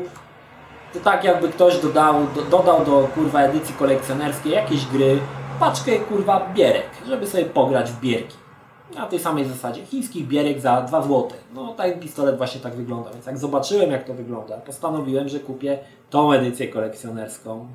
to 0.94 1.00
tak 1.00 1.24
jakby 1.24 1.50
ktoś 1.50 1.82
dodał, 1.82 2.16
do, 2.36 2.42
dodał 2.42 2.86
do 2.86 3.08
kurwa 3.16 3.42
edycji 3.42 3.76
kolekcjonerskiej 3.76 4.52
jakieś 4.52 4.86
gry, 4.86 5.20
paczkę 5.60 6.00
kurwa 6.00 6.54
bierek, 6.54 6.90
żeby 7.08 7.28
sobie 7.28 7.46
pograć 7.46 7.92
w 7.92 8.00
bierki 8.00 8.42
na 8.96 9.06
tej 9.08 9.20
samej 9.20 9.46
zasadzie. 9.46 9.86
Chińskich 9.86 10.28
bierek 10.28 10.60
za 10.60 10.82
2 10.82 11.02
zł. 11.02 11.30
No 11.54 11.74
ten 11.74 12.00
pistolet 12.00 12.38
właśnie 12.38 12.62
tak 12.62 12.76
wygląda. 12.76 13.10
Więc 13.12 13.26
jak 13.26 13.38
zobaczyłem 13.38 13.92
jak 13.92 14.04
to 14.04 14.14
wygląda, 14.14 14.58
postanowiłem, 14.58 15.30
że 15.30 15.40
kupię 15.40 15.80
tą 16.10 16.32
edycję 16.32 16.68
kolekcjonerską 16.68 17.68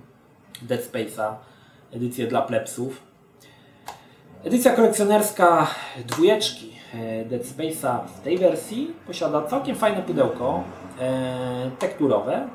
Dead 0.62 0.80
Space'a, 0.80 1.34
edycję 1.92 2.26
dla 2.26 2.42
plepsów. 2.42 3.05
Edycja 4.46 4.72
kolekcjonerska 4.72 5.66
dwójeczki 6.06 6.72
e, 6.94 7.24
Dead 7.24 7.42
Space'a 7.42 8.06
w 8.06 8.20
tej 8.20 8.38
wersji 8.38 8.94
posiada 9.06 9.42
całkiem 9.42 9.76
fajne 9.76 10.02
pudełko 10.02 10.64
e, 11.00 11.70
tekturowe, 11.78 12.48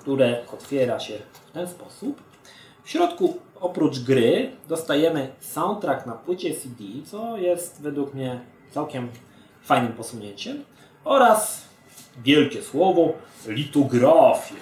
które 0.00 0.38
otwiera 0.52 1.00
się 1.00 1.14
w 1.32 1.52
ten 1.52 1.68
sposób. 1.68 2.22
W 2.84 2.90
środku 2.90 3.36
oprócz 3.60 3.98
gry 3.98 4.50
dostajemy 4.68 5.28
soundtrack 5.40 6.06
na 6.06 6.12
płycie 6.12 6.54
CD, 6.54 6.84
co 7.06 7.36
jest 7.36 7.82
według 7.82 8.14
mnie 8.14 8.40
całkiem 8.70 9.08
fajnym 9.62 9.92
posunięciem 9.92 10.64
oraz 11.04 11.68
wielkie 12.24 12.62
słowo 12.62 13.12
litografia. 13.46 14.54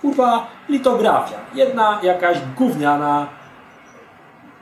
Kurwa, 0.00 0.46
litografia. 0.68 1.36
Jedna 1.54 2.00
jakaś 2.02 2.38
gówniana 2.56 3.38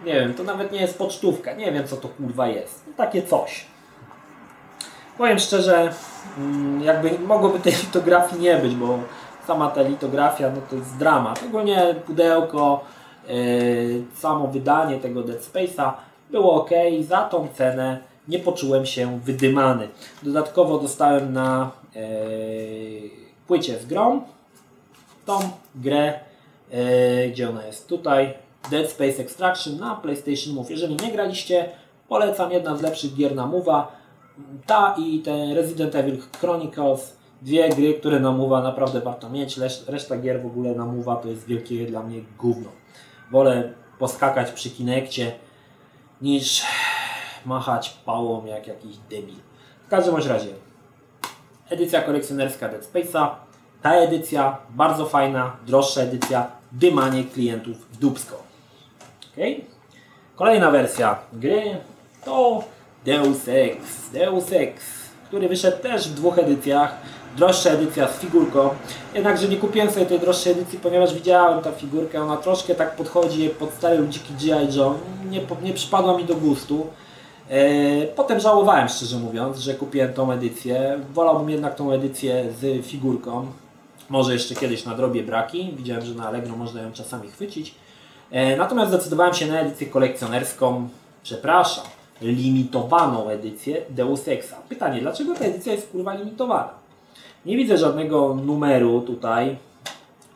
nie 0.04 0.12
wiem, 0.12 0.34
to 0.34 0.44
nawet 0.44 0.72
nie 0.72 0.80
jest 0.80 0.98
pocztówka. 0.98 1.54
Nie 1.54 1.72
wiem, 1.72 1.88
co 1.88 1.96
to 1.96 2.08
kurwa 2.08 2.48
jest. 2.48 2.84
Takie 2.96 3.22
coś. 3.22 3.66
Powiem 5.18 5.38
szczerze, 5.38 5.92
mm, 6.38 6.82
jakby 6.82 7.18
mogłoby 7.18 7.60
tej 7.60 7.72
litografii 7.72 8.42
nie 8.42 8.56
być, 8.56 8.74
bo 8.74 8.98
sama 9.46 9.70
ta 9.70 9.82
litografia, 9.82 10.50
no 10.50 10.60
to 10.70 10.76
jest 10.76 10.96
dramat. 10.96 11.42
Ogólnie 11.48 11.94
pudełko, 12.06 12.84
yy, 13.28 14.04
samo 14.14 14.46
wydanie 14.46 14.96
tego 14.96 15.22
Dead 15.22 15.40
Space'a 15.40 15.92
było 16.30 16.54
ok. 16.54 16.70
Za 17.00 17.22
tą 17.22 17.48
cenę 17.54 17.98
nie 18.28 18.38
poczułem 18.38 18.86
się 18.86 19.20
wydymany. 19.20 19.88
Dodatkowo 20.22 20.78
dostałem 20.78 21.32
na 21.32 21.70
yy, 21.94 22.02
płycie 23.46 23.78
z 23.78 23.86
grą 23.86 24.22
tą 25.26 25.38
grę, 25.74 26.20
yy, 26.72 27.30
gdzie 27.30 27.50
ona 27.50 27.66
jest 27.66 27.88
tutaj, 27.88 28.34
Dead 28.70 28.90
Space 28.90 29.22
Extraction 29.22 29.78
na 29.78 29.94
PlayStation 29.94 30.54
Move. 30.54 30.70
Jeżeli 30.70 30.96
nie 30.96 31.12
graliście, 31.12 31.68
polecam 32.08 32.52
jedna 32.52 32.76
z 32.76 32.82
lepszych 32.82 33.14
gier 33.14 33.34
na 33.34 33.46
Move'a. 33.46 33.84
Ta 34.66 34.94
i 34.98 35.18
ten 35.18 35.52
Resident 35.52 35.94
Evil 35.94 36.18
Chronicles 36.40 37.16
dwie 37.42 37.68
gry, 37.68 37.94
które 37.94 38.20
na 38.20 38.32
Mowa 38.32 38.62
naprawdę 38.62 39.00
warto 39.00 39.30
mieć. 39.30 39.58
Reszta 39.86 40.16
gier 40.16 40.42
w 40.42 40.46
ogóle 40.46 40.74
na 40.74 40.86
Mowa 40.86 41.16
to 41.16 41.28
jest 41.28 41.46
wielkie 41.46 41.86
dla 41.86 42.02
mnie 42.02 42.20
gówno. 42.38 42.68
Wolę 43.30 43.72
poskakać 43.98 44.52
przy 44.52 44.70
Kinekcie 44.70 45.32
niż 46.22 46.62
machać 47.46 47.90
pałą 47.90 48.44
jak 48.44 48.66
jakiś 48.66 48.96
debil. 48.96 49.34
W 49.86 49.88
każdym 49.88 50.16
razie 50.16 50.48
edycja 51.70 52.02
kolekcjonerska 52.02 52.68
Dead 52.68 52.92
Space'a. 52.92 53.28
Ta 53.82 53.94
edycja 53.94 54.58
bardzo 54.70 55.06
fajna, 55.06 55.56
droższa 55.66 56.00
edycja, 56.00 56.50
dymanie 56.72 57.24
klientów 57.24 57.76
w 57.92 57.96
dubsko. 57.96 58.45
Okay? 59.36 59.64
Kolejna 60.36 60.70
wersja 60.70 61.18
gry 61.32 61.76
to 62.24 62.64
Deus 63.04 63.48
Ex. 63.48 64.10
Deus 64.12 64.52
Ex, 64.52 64.84
który 65.28 65.48
wyszedł 65.48 65.82
też 65.82 66.08
w 66.08 66.14
dwóch 66.14 66.38
edycjach 66.38 66.96
droższa 67.36 67.70
edycja 67.70 68.08
z 68.08 68.18
figurką. 68.18 68.68
Jednakże 69.14 69.48
nie 69.48 69.56
kupiłem 69.56 69.90
sobie 69.90 70.06
tej 70.06 70.20
droższej 70.20 70.52
edycji, 70.52 70.78
ponieważ 70.78 71.14
widziałem 71.14 71.62
tę 71.62 71.72
figurkę, 71.72 72.22
ona 72.22 72.36
troszkę 72.36 72.74
tak 72.74 72.96
podchodzi 72.96 73.48
pod 73.48 73.70
stare 73.70 73.98
ludziki 73.98 74.34
G.I. 74.34 74.76
Joe. 74.76 74.94
Nie, 75.30 75.40
nie 75.62 75.72
przypadła 75.72 76.16
mi 76.16 76.24
do 76.24 76.34
gustu. 76.34 76.86
E, 77.48 78.06
potem 78.06 78.40
żałowałem, 78.40 78.88
szczerze 78.88 79.16
mówiąc, 79.16 79.58
że 79.58 79.74
kupiłem 79.74 80.12
tą 80.12 80.32
edycję. 80.32 81.00
Wolałbym 81.14 81.50
jednak 81.50 81.74
tą 81.74 81.92
edycję 81.92 82.44
z 82.60 82.86
figurką. 82.86 83.46
Może 84.08 84.32
jeszcze 84.32 84.54
kiedyś 84.54 84.84
nadrobię 84.84 85.22
braki. 85.22 85.74
Widziałem, 85.76 86.06
że 86.06 86.14
na 86.14 86.28
Allegro 86.28 86.56
można 86.56 86.82
ją 86.82 86.92
czasami 86.92 87.28
chwycić. 87.28 87.74
E, 88.30 88.56
natomiast 88.56 88.90
zdecydowałem 88.90 89.34
się 89.34 89.46
na 89.46 89.60
edycję 89.60 89.86
kolekcjonerską. 89.86 90.88
Przepraszam, 91.22 91.84
limitowaną 92.20 93.28
edycję 93.28 93.82
Deus 93.90 94.28
Exa. 94.28 94.56
Pytanie, 94.68 95.00
dlaczego 95.00 95.34
ta 95.34 95.44
edycja 95.44 95.72
jest 95.72 95.90
kurwa 95.90 96.14
limitowana? 96.14 96.70
Nie 97.46 97.56
widzę 97.56 97.78
żadnego 97.78 98.34
numeru 98.34 99.00
tutaj, 99.00 99.56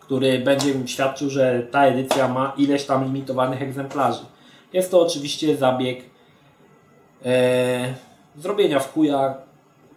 który 0.00 0.38
będzie 0.38 0.74
świadczył, 0.86 1.30
że 1.30 1.62
ta 1.70 1.84
edycja 1.84 2.28
ma 2.28 2.52
ileś 2.56 2.84
tam 2.84 3.04
limitowanych 3.04 3.62
egzemplarzy. 3.62 4.24
Jest 4.72 4.90
to 4.90 5.00
oczywiście 5.00 5.56
zabieg 5.56 6.04
e, 7.24 7.94
zrobienia 8.38 8.80
w 8.80 8.92
chuja 8.92 9.34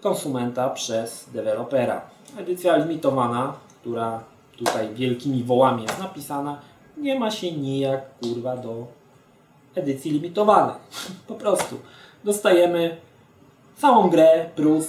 konsumenta 0.01 0.69
przez 0.69 1.29
dewelopera. 1.33 2.01
Edycja 2.37 2.77
limitowana, 2.77 3.53
która 3.81 4.23
tutaj 4.57 4.93
wielkimi 4.93 5.43
wołami 5.43 5.83
jest 5.83 5.99
napisana, 5.99 6.61
nie 6.97 7.19
ma 7.19 7.31
się 7.31 7.51
nijak 7.51 8.01
kurwa 8.19 8.57
do 8.57 8.87
edycji 9.75 10.11
limitowanych. 10.11 10.75
Po 11.27 11.35
prostu 11.35 11.79
dostajemy 12.23 12.97
całą 13.77 14.09
grę 14.09 14.49
plus 14.55 14.87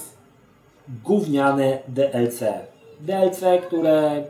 gówniane 1.03 1.79
DLC. 1.87 2.43
DLC, 2.99 3.41
które 3.67 4.23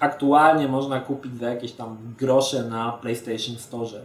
aktualnie 0.00 0.68
można 0.68 1.00
kupić 1.00 1.36
za 1.36 1.50
jakieś 1.50 1.72
tam 1.72 1.98
grosze 2.18 2.62
na 2.62 2.92
PlayStation 2.92 3.56
Store. 3.56 4.00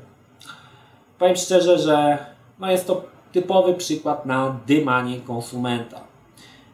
Powiem 1.19 1.35
szczerze, 1.35 1.79
że 1.79 2.17
no 2.59 2.71
jest 2.71 2.87
to 2.87 3.03
typowy 3.31 3.73
przykład 3.73 4.25
na 4.25 4.59
dymanie 4.67 5.19
konsumenta. 5.21 6.01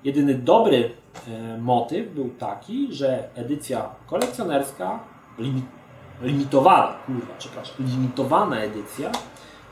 Jedyny 0.03 0.33
dobry 0.33 0.91
e, 1.27 1.57
motyw 1.57 2.13
był 2.13 2.29
taki, 2.29 2.93
że 2.93 3.29
edycja 3.35 3.89
kolekcjonerska, 4.07 4.99
limitowana, 6.21 6.93
kurwa, 7.05 7.33
przepraszam, 7.39 7.75
limitowana 7.79 8.59
edycja 8.59 9.11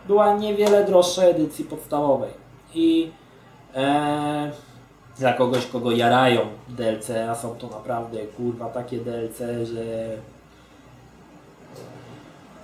była 0.08 0.34
niewiele 0.34 0.86
droższa 0.86 1.24
edycji 1.24 1.66
podstawowej. 1.66 2.30
I 2.74 3.12
e, 3.76 4.52
dla 5.18 5.34
kogoś, 5.34 5.66
kogo 5.66 5.92
jarają 5.92 6.42
DLC, 6.70 7.10
a 7.30 7.36
są 7.36 7.56
to 7.56 7.68
naprawdę 7.68 8.20
kurwa 8.20 8.70
takie 8.70 8.98
DLC, 8.98 9.38
że 9.64 10.18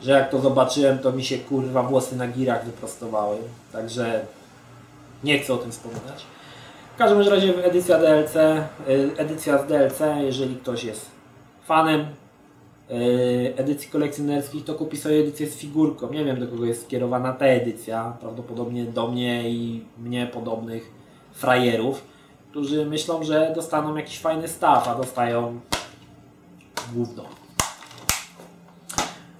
że 0.01 0.11
jak 0.11 0.29
to 0.29 0.39
zobaczyłem, 0.39 0.99
to 0.99 1.11
mi 1.11 1.23
się 1.23 1.37
kurwa 1.37 1.83
włosy 1.83 2.15
na 2.15 2.27
girach 2.27 2.65
wyprostowały. 2.65 3.37
Także 3.71 4.25
nie 5.23 5.39
chcę 5.39 5.53
o 5.53 5.57
tym 5.57 5.71
wspominać. 5.71 6.25
W 6.95 6.97
każdym 6.97 7.21
razie 7.21 7.65
edycja 7.65 7.99
DLC, 7.99 8.35
y, 8.35 9.11
edycja 9.17 9.57
z 9.57 9.67
DLC, 9.67 9.99
jeżeli 10.21 10.55
ktoś 10.55 10.83
jest 10.83 11.11
fanem 11.65 12.05
edycji 13.55 13.89
kolekcjonerskich, 13.89 14.65
to 14.65 14.73
kupi 14.75 14.97
sobie 14.97 15.19
edycję 15.19 15.47
z 15.47 15.55
figurką. 15.55 16.13
Nie 16.13 16.25
wiem 16.25 16.39
do 16.39 16.47
kogo 16.47 16.65
jest 16.65 16.83
skierowana 16.83 17.33
ta 17.33 17.45
edycja. 17.45 18.17
Prawdopodobnie 18.19 18.85
do 18.85 19.07
mnie 19.07 19.49
i 19.49 19.85
mnie 19.97 20.27
podobnych 20.27 20.91
frajerów, 21.31 22.03
którzy 22.51 22.85
myślą, 22.85 23.23
że 23.23 23.51
dostaną 23.55 23.95
jakiś 23.95 24.19
fajny 24.19 24.47
staw, 24.47 24.87
a 24.87 24.95
dostają 24.95 25.59
gówno. 26.93 27.23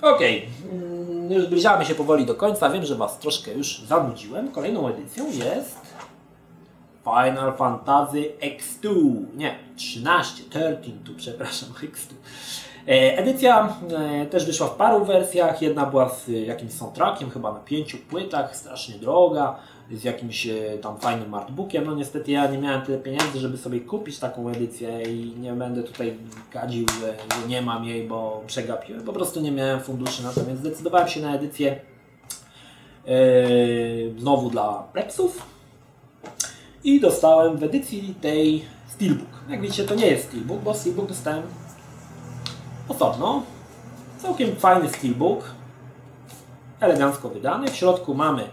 Okej, 0.01 0.49
mm, 0.71 1.31
już 1.31 1.43
zbliżamy 1.43 1.85
się 1.85 1.95
powoli 1.95 2.25
do 2.25 2.35
końca. 2.35 2.69
Wiem, 2.69 2.85
że 2.85 2.95
Was 2.95 3.19
troszkę 3.19 3.53
już 3.53 3.81
zanudziłem. 3.87 4.51
Kolejną 4.51 4.87
edycją 4.87 5.25
jest 5.31 5.79
Final 7.03 7.57
Fantasy 7.57 8.31
X2. 8.41 8.89
Nie, 9.35 9.55
13, 9.75 10.43
13 10.49 10.91
tu, 11.05 11.15
przepraszam, 11.17 11.69
X2. 11.69 12.13
E, 12.87 13.17
Edycja 13.17 13.77
e, 13.97 14.25
też 14.25 14.45
wyszła 14.45 14.67
w 14.67 14.75
paru 14.75 15.05
wersjach. 15.05 15.61
Jedna 15.61 15.85
była 15.85 16.09
z 16.09 16.27
jakimś 16.27 16.71
soundtrackiem, 16.71 17.29
chyba 17.29 17.53
na 17.53 17.59
pięciu 17.59 17.97
płytach, 17.97 18.55
strasznie 18.55 18.95
droga, 18.95 19.55
z 19.91 20.03
jakimś 20.03 20.47
e, 20.47 20.77
tam 20.81 20.97
fajnym 20.97 21.33
artbookiem. 21.33 21.85
No 21.85 21.95
niestety 21.95 22.31
ja 22.31 22.47
nie 22.47 22.57
miałem 22.57 22.81
tyle 22.81 22.97
pieniędzy, 22.97 23.39
żeby 23.39 23.57
sobie 23.57 23.79
kupić 23.79 24.19
taką 24.19 24.49
edycję 24.49 25.03
i 25.03 25.33
nie 25.39 25.53
będę 25.53 25.83
tutaj 25.83 26.17
gadził, 26.51 26.85
że, 27.01 27.15
nie 27.47 27.61
mam 27.61 27.85
jej, 27.85 28.07
bo 28.07 28.43
przegapiłem. 28.47 29.01
Po 29.01 29.13
prostu 29.13 29.41
nie 29.41 29.51
miałem 29.51 29.79
funduszy 29.79 30.23
na 30.23 30.33
to, 30.33 30.45
więc 30.45 30.59
zdecydowałem 30.59 31.07
się 31.07 31.21
na 31.21 31.35
edycję 31.35 31.79
e, 33.07 33.15
znowu 34.17 34.49
dla 34.49 34.87
plebsów 34.93 35.47
i 36.83 36.99
dostałem 36.99 37.57
w 37.57 37.63
edycji 37.63 38.15
tej 38.21 38.65
Steelbook. 38.87 39.29
Jak 39.49 39.61
widzicie, 39.61 39.83
to 39.83 39.95
nie 39.95 40.07
jest 40.07 40.27
Steelbook, 40.27 40.61
bo 40.61 40.73
Steelbook 40.73 41.07
dostałem 41.07 41.43
osobno. 42.87 43.43
Całkiem 44.17 44.55
fajny 44.55 44.89
Steelbook, 44.89 45.43
elegancko 46.79 47.29
wydany. 47.29 47.67
W 47.67 47.75
środku 47.75 48.13
mamy 48.13 48.49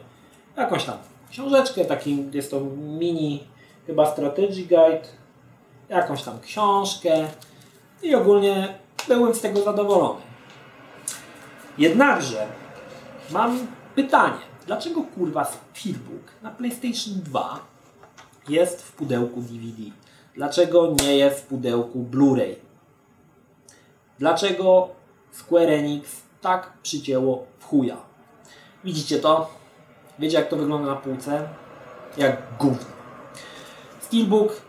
jakąś 0.57 0.85
tam 0.85 0.99
książeczkę, 1.31 1.85
taki 1.85 2.25
jest 2.33 2.51
to 2.51 2.61
mini 2.77 3.45
chyba 3.87 4.07
strategy 4.07 4.63
guide, 4.63 5.09
jakąś 5.89 6.23
tam 6.23 6.41
książkę 6.41 7.29
i 8.03 8.15
ogólnie 8.15 8.75
byłem 9.09 9.35
z 9.35 9.41
tego 9.41 9.63
zadowolony. 9.63 10.21
Jednakże 11.79 12.47
mam 13.31 13.67
pytanie, 13.95 14.41
dlaczego 14.67 15.03
kurwa 15.15 15.45
Steelbook 15.45 16.23
na 16.43 16.51
PlayStation 16.51 17.15
2 17.25 17.61
jest 18.49 18.83
w 18.83 18.93
pudełku 18.93 19.41
DVD? 19.41 19.91
Dlaczego 20.35 20.95
nie 21.03 21.17
jest 21.17 21.41
w 21.41 21.47
pudełku 21.47 21.99
Blu-ray? 22.11 22.55
Dlaczego 24.21 24.89
Square 25.31 25.71
Enix 25.71 26.23
tak 26.41 26.73
przycięło 26.83 27.47
w 27.59 27.65
chuja? 27.65 27.97
Widzicie 28.85 29.19
to? 29.19 29.51
Wiecie 30.19 30.37
jak 30.37 30.49
to 30.49 30.57
wygląda 30.57 30.87
na 30.87 30.97
półce? 30.97 31.49
Jak 32.17 32.43
gówno. 32.59 32.87
Steelbook 34.01 34.63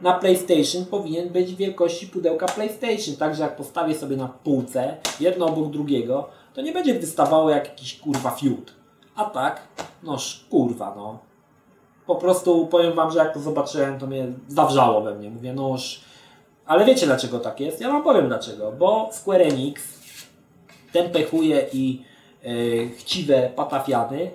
na 0.00 0.12
PlayStation 0.12 0.84
powinien 0.84 1.28
być 1.28 1.54
wielkości 1.54 2.06
pudełka 2.06 2.46
PlayStation. 2.46 3.16
Także 3.16 3.42
jak 3.42 3.56
postawię 3.56 3.94
sobie 3.94 4.16
na 4.16 4.28
półce, 4.28 4.96
jedno 5.20 5.46
obok 5.46 5.70
drugiego, 5.70 6.28
to 6.54 6.62
nie 6.62 6.72
będzie 6.72 6.94
wystawało 6.94 7.50
jak 7.50 7.68
jakiś 7.68 8.00
kurwa 8.00 8.30
fiut. 8.30 8.74
A 9.16 9.24
tak, 9.24 9.60
noż 10.02 10.46
kurwa 10.50 10.94
no. 10.96 11.18
Po 12.06 12.14
prostu 12.14 12.66
powiem 12.66 12.94
wam, 12.94 13.10
że 13.10 13.18
jak 13.18 13.34
to 13.34 13.40
zobaczyłem, 13.40 13.98
to 13.98 14.06
mnie 14.06 14.26
zawrzało 14.48 15.02
we 15.02 15.14
mnie. 15.14 15.30
Mówię, 15.30 15.52
noż. 15.52 16.11
Ale 16.66 16.84
wiecie 16.84 17.06
dlaczego 17.06 17.38
tak 17.38 17.60
jest? 17.60 17.80
Ja 17.80 17.88
wam 17.88 18.02
powiem 18.02 18.28
dlaczego. 18.28 18.72
Bo 18.72 19.10
Square 19.12 19.42
Enix 19.42 19.82
tempechuje 20.92 21.66
i 21.72 22.02
yy, 22.42 22.90
chciwe 22.96 23.50
patafiany 23.56 24.30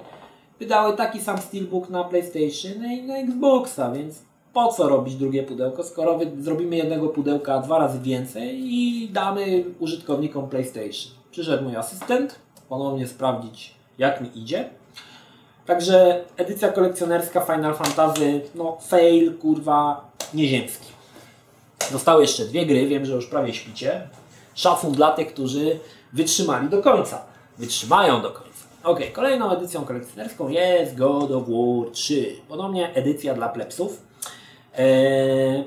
wydały 0.60 0.98
taki 0.98 1.22
sam 1.22 1.38
Steelbook 1.38 1.90
na 1.90 2.04
PlayStation 2.04 2.86
i 2.92 3.04
na 3.04 3.18
Xboxa, 3.18 3.92
więc 3.92 4.22
po 4.54 4.74
co 4.74 4.90
robić 4.90 5.16
drugie 5.16 5.44
pudełko, 5.44 5.84
skoro 5.84 6.20
zrobimy 6.40 6.76
jednego 6.76 7.08
pudełka 7.08 7.60
dwa 7.60 7.80
razy 7.80 8.00
więcej 8.00 8.60
i 8.60 9.10
damy 9.10 9.64
użytkownikom 9.80 10.50
PlayStation. 10.50 11.14
Przyszedł 11.32 11.64
mój 11.64 11.76
asystent 11.76 12.40
ponownie 12.70 13.08
sprawdzić 13.08 13.74
jak 13.98 14.22
mi 14.22 14.30
idzie. 14.36 14.70
Także 15.66 16.24
edycja 16.38 16.72
kolekcjonerska 16.72 17.42
Final 17.42 17.76
Fantasy, 17.76 18.42
no 18.56 18.78
fail, 18.82 19.38
kurwa, 19.38 20.10
nieziemski. 20.34 20.97
Zostały 21.92 22.22
jeszcze 22.22 22.46
dwie 22.46 22.66
gry, 22.66 22.88
wiem, 22.88 23.06
że 23.06 23.14
już 23.14 23.28
prawie 23.28 23.54
śpicie. 23.54 24.10
Szacun 24.56 24.92
dla 24.92 25.12
tych, 25.12 25.34
którzy 25.34 25.80
wytrzymali 26.14 26.70
do 26.70 26.82
końca. 26.82 27.26
Wytrzymają 27.58 28.22
do 28.22 28.32
końca. 28.32 28.48
Ok, 28.84 29.00
kolejną 29.14 29.52
edycją 29.52 29.86
kolekcjonerską 29.86 30.50
jest 30.50 30.96
God 30.96 31.32
of 31.32 31.44
War 31.48 31.92
3. 31.92 32.36
Podobnie 32.48 32.94
edycja 32.94 33.34
dla 33.34 33.50
plebsów. 33.50 34.02
Eee, 34.78 35.64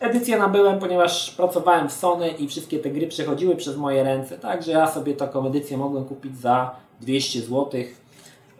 edycję 0.00 0.38
nabyłem, 0.38 0.78
ponieważ 0.78 1.30
pracowałem 1.30 1.88
w 1.88 1.92
Sony 1.92 2.28
i 2.30 2.48
wszystkie 2.48 2.78
te 2.78 2.90
gry 2.90 3.06
przechodziły 3.06 3.56
przez 3.56 3.76
moje 3.76 4.02
ręce, 4.02 4.38
także 4.38 4.72
ja 4.72 4.90
sobie 4.90 5.14
taką 5.14 5.46
edycję 5.46 5.76
mogłem 5.76 6.04
kupić 6.04 6.38
za 6.38 6.76
200 7.00 7.40
zł, 7.40 7.70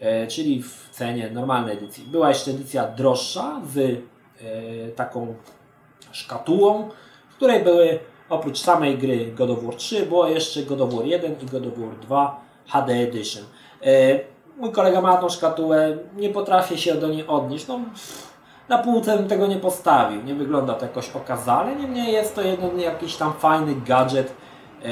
e, 0.00 0.26
czyli 0.26 0.62
w 0.62 0.88
cenie 0.90 1.30
normalnej 1.30 1.76
edycji. 1.76 2.04
Była 2.04 2.28
jeszcze 2.28 2.50
edycja 2.50 2.86
droższa 2.86 3.60
z 3.74 3.78
e, 3.78 3.92
taką 4.88 5.34
szkatułą, 6.12 6.88
w 7.30 7.34
której 7.34 7.64
były 7.64 7.98
oprócz 8.28 8.58
samej 8.58 8.98
gry 8.98 9.26
God 9.26 9.50
of 9.50 9.64
War 9.64 9.74
3 9.74 10.06
było 10.06 10.28
jeszcze 10.28 10.62
God 10.62 10.80
of 10.80 10.94
War 10.94 11.04
1 11.04 11.36
i 11.42 11.46
God 11.46 11.66
of 11.66 11.78
War 11.78 11.96
2 12.02 12.40
HD 12.68 12.92
Edition. 12.92 13.44
E, 13.82 14.20
mój 14.56 14.72
kolega 14.72 15.00
ma 15.00 15.16
tą 15.16 15.28
szkatułę, 15.28 15.96
nie 16.16 16.28
potrafię 16.28 16.78
się 16.78 16.94
do 16.94 17.08
niej 17.08 17.26
odnieść. 17.26 17.66
No, 17.66 17.80
na 18.68 18.78
półce 18.78 19.16
bym 19.16 19.28
tego 19.28 19.46
nie 19.46 19.56
postawił, 19.56 20.22
nie 20.22 20.34
wygląda 20.34 20.74
to 20.74 20.84
jakoś 20.84 21.10
okazale, 21.10 21.76
niemniej 21.76 22.12
jest 22.12 22.34
to 22.34 22.42
jeden 22.42 22.80
jakiś 22.80 23.16
tam 23.16 23.32
fajny 23.32 23.74
gadżet 23.86 24.32
e, 24.82 24.88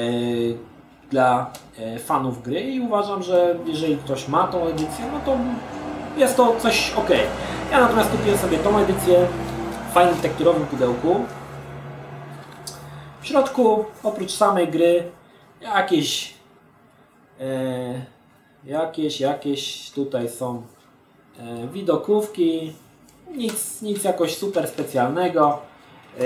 dla 1.09 1.51
e, 1.77 1.99
fanów 1.99 2.43
gry 2.43 2.61
i 2.61 2.79
uważam, 2.79 3.23
że 3.23 3.55
jeżeli 3.65 3.97
ktoś 3.97 4.27
ma 4.27 4.47
tą 4.47 4.65
edycję, 4.65 5.05
no 5.13 5.19
to 5.25 5.37
jest 6.17 6.37
to 6.37 6.55
coś 6.59 6.93
ok. 6.97 7.09
Ja 7.71 7.81
natomiast 7.81 8.11
kupiłem 8.11 8.37
sobie 8.37 8.57
tą 8.57 8.77
edycję 8.77 9.27
fajnym 9.93 10.15
tekturowym 10.15 10.65
pudełku. 10.65 11.15
W 13.21 13.27
środku, 13.27 13.85
oprócz 14.03 14.31
samej 14.31 14.67
gry, 14.67 15.11
jakieś 15.61 16.33
e, 17.39 18.01
jakieś, 18.65 19.19
jakieś 19.19 19.91
tutaj 19.91 20.29
są 20.29 20.61
e, 21.39 21.67
widokówki, 21.67 22.73
nic, 23.35 23.81
nic 23.81 24.03
jakoś 24.03 24.37
super 24.37 24.67
specjalnego. 24.67 25.59
E, 26.19 26.23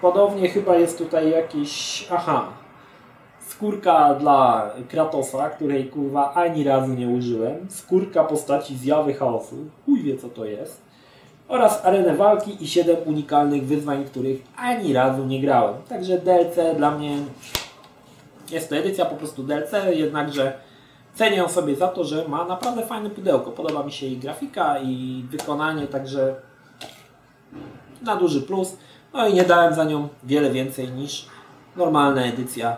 podobnie 0.00 0.48
chyba 0.48 0.76
jest 0.76 0.98
tutaj 0.98 1.30
jakiś, 1.30 2.06
aha, 2.10 2.48
skórka 3.48 4.14
dla 4.14 4.70
Kratosa, 4.88 5.50
której 5.50 5.88
kurwa 5.88 6.34
ani 6.34 6.64
razu 6.64 6.94
nie 6.94 7.08
użyłem, 7.08 7.70
skórka 7.70 8.24
postaci 8.24 8.76
zjawy 8.76 9.14
chaosu, 9.14 9.56
chuj 9.86 10.02
wie 10.02 10.18
co 10.18 10.28
to 10.28 10.44
jest, 10.44 10.91
oraz 11.52 11.84
arenę 11.84 12.16
walki 12.16 12.64
i 12.64 12.68
7 12.68 12.96
unikalnych 13.06 13.66
wyzwań, 13.66 14.04
których 14.04 14.42
ani 14.56 14.92
razu 14.92 15.24
nie 15.24 15.40
grałem. 15.40 15.74
Także 15.88 16.18
DLC 16.18 16.76
dla 16.76 16.90
mnie 16.90 17.18
jest 18.50 18.68
to 18.68 18.76
edycja 18.76 19.04
po 19.04 19.16
prostu 19.16 19.42
DLC, 19.42 19.72
jednakże 19.92 20.52
cenię 21.14 21.36
ją 21.36 21.48
sobie 21.48 21.76
za 21.76 21.88
to, 21.88 22.04
że 22.04 22.28
ma 22.28 22.44
naprawdę 22.44 22.86
fajne 22.86 23.10
pudełko. 23.10 23.50
Podoba 23.50 23.82
mi 23.82 23.92
się 23.92 24.06
i 24.06 24.16
grafika, 24.16 24.78
i 24.78 25.24
wykonanie, 25.30 25.86
także 25.86 26.34
na 28.02 28.16
duży 28.16 28.42
plus. 28.42 28.76
No 29.12 29.28
i 29.28 29.34
nie 29.34 29.44
dałem 29.44 29.74
za 29.74 29.84
nią 29.84 30.08
wiele 30.24 30.50
więcej 30.50 30.88
niż 30.88 31.26
normalna 31.76 32.24
edycja 32.24 32.76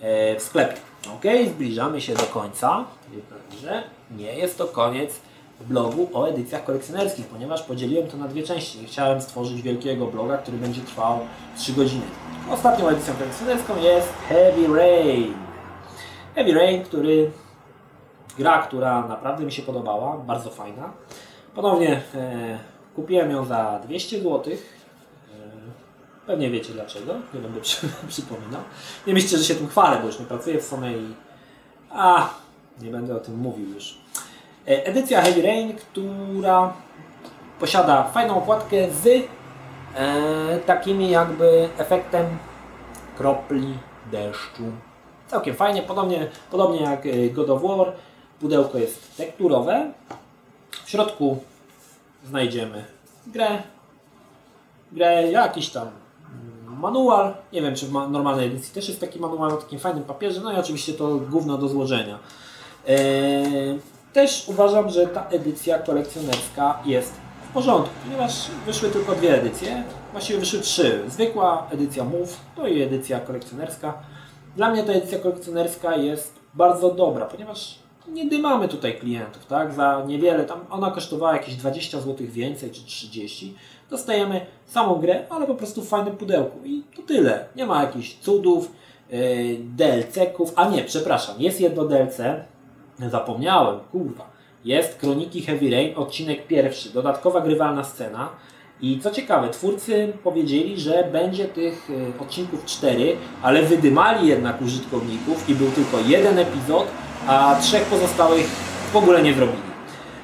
e, 0.00 0.36
w 0.36 0.42
sklepie. 0.42 0.76
Ok, 1.14 1.24
zbliżamy 1.54 2.00
się 2.00 2.14
do 2.14 2.22
końca. 2.22 2.84
Jednakże 3.12 3.82
nie 4.10 4.34
jest 4.34 4.58
to 4.58 4.64
koniec 4.64 5.20
blogu 5.60 6.08
o 6.12 6.28
edycjach 6.28 6.64
kolekcjonerskich, 6.64 7.26
ponieważ 7.26 7.62
podzieliłem 7.62 8.08
to 8.08 8.16
na 8.16 8.28
dwie 8.28 8.42
części. 8.42 8.86
Chciałem 8.86 9.20
stworzyć 9.20 9.62
wielkiego 9.62 10.06
bloga, 10.06 10.38
który 10.38 10.58
będzie 10.58 10.80
trwał 10.80 11.18
3 11.56 11.72
godziny. 11.72 12.04
Ostatnią 12.50 12.88
edycją 12.88 13.14
kolekcjonerską 13.14 13.76
jest 13.82 14.08
Heavy 14.28 14.76
Rain. 14.76 15.34
Heavy 16.34 16.54
Rain, 16.54 16.84
który 16.84 17.30
gra, 18.38 18.62
która 18.62 19.08
naprawdę 19.08 19.44
mi 19.44 19.52
się 19.52 19.62
podobała, 19.62 20.16
bardzo 20.16 20.50
fajna. 20.50 20.92
Ponownie 21.54 22.02
e, 22.14 22.58
kupiłem 22.96 23.30
ją 23.30 23.44
za 23.44 23.80
200 23.84 24.18
zł. 24.18 24.42
E, 24.52 24.56
pewnie 26.26 26.50
wiecie 26.50 26.72
dlaczego, 26.72 27.14
nie 27.34 27.40
będę 27.40 27.60
przy, 27.60 27.88
przypominał. 28.08 28.60
Nie 29.06 29.14
myślcie, 29.14 29.38
że 29.38 29.44
się 29.44 29.54
tym 29.54 29.68
chwalę, 29.68 29.98
bo 30.00 30.06
już 30.06 30.18
nie 30.18 30.26
pracuję 30.26 30.60
w 30.60 30.72
i... 30.72 31.14
A, 31.90 32.30
nie 32.82 32.90
będę 32.90 33.16
o 33.16 33.20
tym 33.20 33.36
mówił 33.38 33.68
już. 33.74 33.98
E, 34.66 34.86
edycja 34.86 35.22
Heavy 35.22 35.42
Rain, 35.42 35.74
która 35.76 36.72
posiada 37.60 38.04
fajną 38.04 38.36
okładkę 38.36 38.76
z 38.90 39.28
e, 39.94 40.58
takimi 40.58 41.10
jakby 41.10 41.68
efektem 41.78 42.26
kropli 43.16 43.74
deszczu. 44.12 44.62
Całkiem 45.28 45.54
fajnie, 45.54 45.82
podobnie, 45.82 46.26
podobnie 46.50 46.82
jak 46.82 47.06
e, 47.06 47.30
God 47.30 47.50
of 47.50 47.62
War. 47.62 47.92
Pudełko 48.40 48.78
jest 48.78 49.16
tekturowe. 49.16 49.92
W 50.84 50.90
środku 50.90 51.38
znajdziemy 52.24 52.84
grę, 53.26 53.62
grę, 54.92 55.30
jakiś 55.30 55.68
tam 55.68 55.90
manual. 56.66 57.34
Nie 57.52 57.62
wiem, 57.62 57.74
czy 57.74 57.86
w 57.86 57.92
normalnej 57.92 58.46
edycji 58.46 58.74
też 58.74 58.88
jest 58.88 59.00
taki 59.00 59.20
manual 59.20 59.50
na 59.50 59.56
takim 59.56 59.78
fajnym 59.78 60.04
papierze. 60.04 60.40
No 60.40 60.52
i 60.52 60.56
oczywiście 60.56 60.92
to 60.92 61.16
gówno 61.16 61.58
do 61.58 61.68
złożenia. 61.68 62.18
Eee, 62.86 63.78
też 64.16 64.48
uważam, 64.48 64.90
że 64.90 65.06
ta 65.06 65.28
edycja 65.28 65.78
kolekcjonerska 65.78 66.78
jest 66.84 67.12
w 67.50 67.52
porządku, 67.52 67.94
ponieważ 68.04 68.32
wyszły 68.66 68.90
tylko 68.90 69.14
dwie 69.14 69.40
edycje. 69.40 69.82
Właściwie 70.12 70.38
wyszły 70.38 70.60
trzy. 70.60 71.02
Zwykła 71.08 71.66
edycja 71.70 72.04
Move, 72.04 72.36
to 72.56 72.66
i 72.66 72.82
edycja 72.82 73.20
kolekcjonerska. 73.20 73.94
Dla 74.56 74.70
mnie 74.70 74.82
ta 74.82 74.92
edycja 74.92 75.18
kolekcjonerska 75.18 75.96
jest 75.96 76.34
bardzo 76.54 76.90
dobra, 76.90 77.26
ponieważ 77.26 77.78
nie 78.08 78.26
dymamy 78.26 78.68
tutaj 78.68 78.98
klientów, 78.98 79.46
tak? 79.46 79.72
Za 79.72 80.04
niewiele, 80.06 80.44
tam 80.44 80.60
ona 80.70 80.90
kosztowała 80.90 81.32
jakieś 81.32 81.56
20 81.56 82.00
zł 82.00 82.26
więcej 82.30 82.70
czy 82.70 82.84
30. 82.84 83.54
Dostajemy 83.90 84.46
samą 84.66 84.94
grę, 84.94 85.26
ale 85.30 85.46
po 85.46 85.54
prostu 85.54 85.82
w 85.82 85.88
fajnym 85.88 86.16
pudełku 86.16 86.58
i 86.64 86.82
to 86.96 87.02
tyle. 87.02 87.46
Nie 87.56 87.66
ma 87.66 87.82
jakichś 87.82 88.14
cudów, 88.14 88.72
yy, 89.10 89.18
DLC-ków, 89.76 90.52
a 90.56 90.68
nie, 90.68 90.84
przepraszam, 90.84 91.34
jest 91.38 91.60
jedno 91.60 91.84
DLC, 91.84 92.20
zapomniałem, 92.98 93.80
kurwa. 93.92 94.30
Jest 94.64 94.98
Kroniki 94.98 95.42
Heavy 95.42 95.70
Rain, 95.70 95.96
odcinek 95.96 96.46
pierwszy, 96.46 96.92
dodatkowa 96.92 97.40
grywalna 97.40 97.84
scena. 97.84 98.28
I 98.80 99.00
co 99.00 99.10
ciekawe, 99.10 99.48
twórcy 99.48 100.12
powiedzieli, 100.24 100.80
że 100.80 101.08
będzie 101.12 101.44
tych 101.44 101.90
y, 101.90 102.22
odcinków 102.22 102.64
cztery, 102.64 103.16
ale 103.42 103.62
wydymali 103.62 104.28
jednak 104.28 104.62
użytkowników 104.62 105.48
i 105.48 105.54
był 105.54 105.70
tylko 105.70 105.98
jeden 106.06 106.38
epizod, 106.38 106.86
a 107.26 107.56
trzech 107.60 107.82
pozostałych 107.82 108.46
w 108.92 108.96
ogóle 108.96 109.22
nie 109.22 109.34
zrobili. 109.34 109.66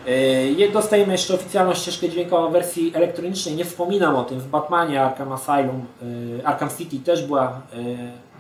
Y, 0.09 0.73
dostajemy 0.73 1.13
jeszcze 1.13 1.35
oficjalną 1.35 1.75
ścieżkę 1.75 2.09
dźwiękową 2.09 2.49
w 2.49 2.53
wersji 2.53 2.93
elektronicznej. 2.95 3.57
Nie 3.57 3.65
wspominam 3.65 4.17
o 4.17 4.25
tym. 4.25 4.41
W 4.41 4.47
Batmanie 4.47 5.03
Arkham 5.03 5.33
Asylum, 5.33 5.87
y, 6.03 6.47
Arkham 6.47 6.69
City 6.79 6.99
też 6.99 7.27
była 7.27 7.61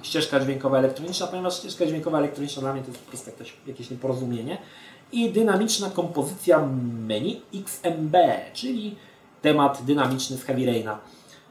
ścieżka 0.02 0.40
dźwiękowa 0.40 0.78
elektroniczna, 0.78 1.26
ponieważ 1.26 1.56
ścieżka 1.56 1.86
dźwiękowa 1.86 2.18
elektroniczna 2.18 2.62
dla 2.62 2.72
mnie 2.72 2.82
to 2.82 2.88
jest 2.88 3.00
po 3.00 3.08
prostu 3.08 3.30
jakieś, 3.30 3.56
jakieś 3.66 3.90
nieporozumienie. 3.90 4.58
I 5.12 5.30
dynamiczna 5.30 5.90
kompozycja 5.90 6.66
menu 7.06 7.40
XMB, 7.54 8.16
czyli 8.54 8.96
temat 9.42 9.82
dynamiczny 9.84 10.36
z 10.36 10.44
Heavy 10.44 10.66
Raina. 10.66 10.98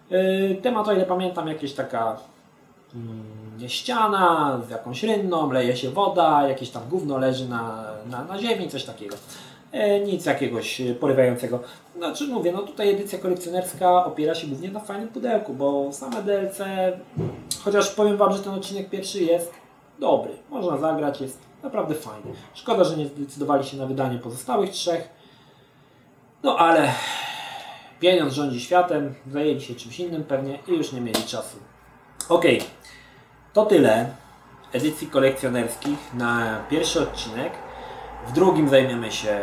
Yy, 0.09 0.55
temat, 0.61 0.87
o 0.87 0.93
ile 0.93 1.05
pamiętam, 1.05 1.47
jakieś 1.47 1.73
taka 1.73 2.17
mm, 2.95 3.69
ściana 3.69 4.59
z 4.67 4.69
jakąś 4.69 5.03
rynną, 5.03 5.51
leje 5.51 5.77
się 5.77 5.89
woda, 5.89 6.47
jakieś 6.47 6.69
tam 6.69 6.83
gówno 6.89 7.17
leży 7.17 7.49
na, 7.49 7.83
na, 8.09 8.23
na 8.23 8.41
ziemi, 8.41 8.69
coś 8.69 8.83
takiego. 8.83 9.15
Yy, 9.73 9.99
nic 10.05 10.25
jakiegoś 10.25 10.81
porywającego. 10.99 11.59
Znaczy 11.97 12.27
mówię, 12.27 12.51
no 12.51 12.61
tutaj 12.61 12.89
edycja 12.89 13.19
kolekcjonerska 13.19 14.05
opiera 14.05 14.35
się 14.35 14.47
głównie 14.47 14.71
na 14.71 14.79
fajnym 14.79 15.09
pudełku, 15.09 15.53
bo 15.53 15.93
same 15.93 16.23
DLC, 16.23 16.59
chociaż 17.63 17.89
powiem 17.89 18.17
Wam, 18.17 18.33
że 18.33 18.39
ten 18.39 18.53
odcinek 18.53 18.89
pierwszy 18.89 19.23
jest 19.23 19.53
dobry. 19.99 20.31
Można 20.49 20.77
zagrać, 20.77 21.21
jest 21.21 21.39
naprawdę 21.63 21.95
fajny. 21.95 22.31
Szkoda, 22.53 22.83
że 22.83 22.97
nie 22.97 23.05
zdecydowali 23.05 23.63
się 23.63 23.77
na 23.77 23.85
wydanie 23.85 24.17
pozostałych 24.17 24.69
trzech. 24.69 25.09
No 26.43 26.57
ale 26.57 26.91
pieniądz 27.99 28.33
rządzi 28.33 28.61
światem, 28.61 29.13
zajęli 29.31 29.61
się 29.61 29.75
czymś 29.75 29.99
innym 29.99 30.23
pewnie 30.23 30.59
i 30.67 30.71
już 30.71 30.91
nie 30.91 31.01
mieli 31.01 31.23
czasu. 31.23 31.57
Ok, 32.29 32.45
to 33.53 33.65
tyle 33.65 34.09
edycji 34.73 35.07
kolekcjonerskich 35.07 36.13
na 36.13 36.63
pierwszy 36.69 37.01
odcinek. 37.01 37.53
W 38.27 38.33
drugim 38.33 38.69
zajmiemy 38.69 39.11
się 39.11 39.39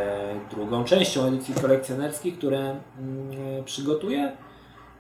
drugą 0.51 0.85
częścią 0.85 1.25
edycji 1.27 1.55
kolekcjonerskich, 1.55 2.39
które 2.39 2.59
mm, 2.59 3.65
przygotuję. 3.65 4.33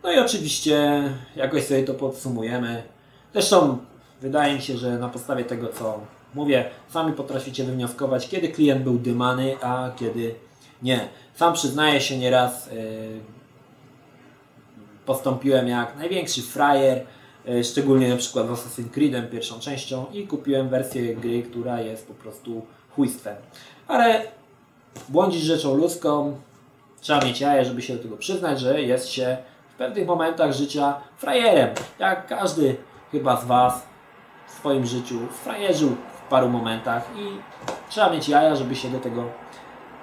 No 0.02 0.12
i 0.12 0.18
oczywiście 0.18 1.02
jakoś 1.36 1.64
sobie 1.64 1.84
to 1.84 1.94
podsumujemy. 1.94 2.82
Zresztą 3.32 3.78
wydaje 4.20 4.54
mi 4.54 4.62
się, 4.62 4.76
że 4.76 4.98
na 4.98 5.08
podstawie 5.08 5.44
tego, 5.44 5.68
co 5.68 6.00
mówię, 6.34 6.64
sami 6.88 7.12
potraficie 7.12 7.64
wywnioskować, 7.64 8.28
kiedy 8.28 8.48
klient 8.48 8.82
był 8.82 8.98
dymany, 8.98 9.56
a 9.62 9.90
kiedy 9.96 10.34
nie. 10.82 11.08
Sam 11.34 11.54
przyznaję 11.54 12.00
się 12.00 12.18
nieraz, 12.18 12.66
yy, 12.66 13.20
postąpiłem 15.06 15.68
jak 15.68 15.96
największy 15.96 16.42
frajer, 16.42 17.06
yy, 17.44 17.64
szczególnie 17.64 18.08
na 18.08 18.16
przykład 18.16 18.46
w 18.46 18.50
Assassin's 18.50 18.90
Creedem 18.90 19.28
pierwszą 19.28 19.60
częścią 19.60 20.06
i 20.12 20.26
kupiłem 20.26 20.68
wersję 20.68 21.16
gry, 21.16 21.42
która 21.42 21.80
jest 21.80 22.08
po 22.08 22.14
prostu 22.14 22.66
chujstwem. 22.98 23.36
Ale 23.88 24.22
błądzić 25.08 25.42
rzeczą 25.42 25.74
ludzką, 25.74 26.36
trzeba 27.00 27.24
mieć 27.24 27.40
jaje, 27.40 27.64
żeby 27.64 27.82
się 27.82 27.96
do 27.96 28.02
tego 28.02 28.16
przyznać, 28.16 28.60
że 28.60 28.82
jest 28.82 29.08
się 29.08 29.36
w 29.74 29.74
pewnych 29.74 30.06
momentach 30.06 30.52
życia 30.52 31.00
frajerem. 31.16 31.70
Jak 31.98 32.26
każdy 32.26 32.76
chyba 33.12 33.40
z 33.40 33.44
Was 33.44 33.82
w 34.46 34.52
swoim 34.52 34.86
życiu 34.86 35.18
frajerzył 35.44 35.88
w 35.88 36.30
paru 36.30 36.48
momentach 36.48 37.02
i 37.16 37.28
trzeba 37.90 38.10
mieć 38.10 38.28
jaja, 38.28 38.56
żeby 38.56 38.76
się 38.76 38.88
do 38.90 38.98
tego 38.98 39.24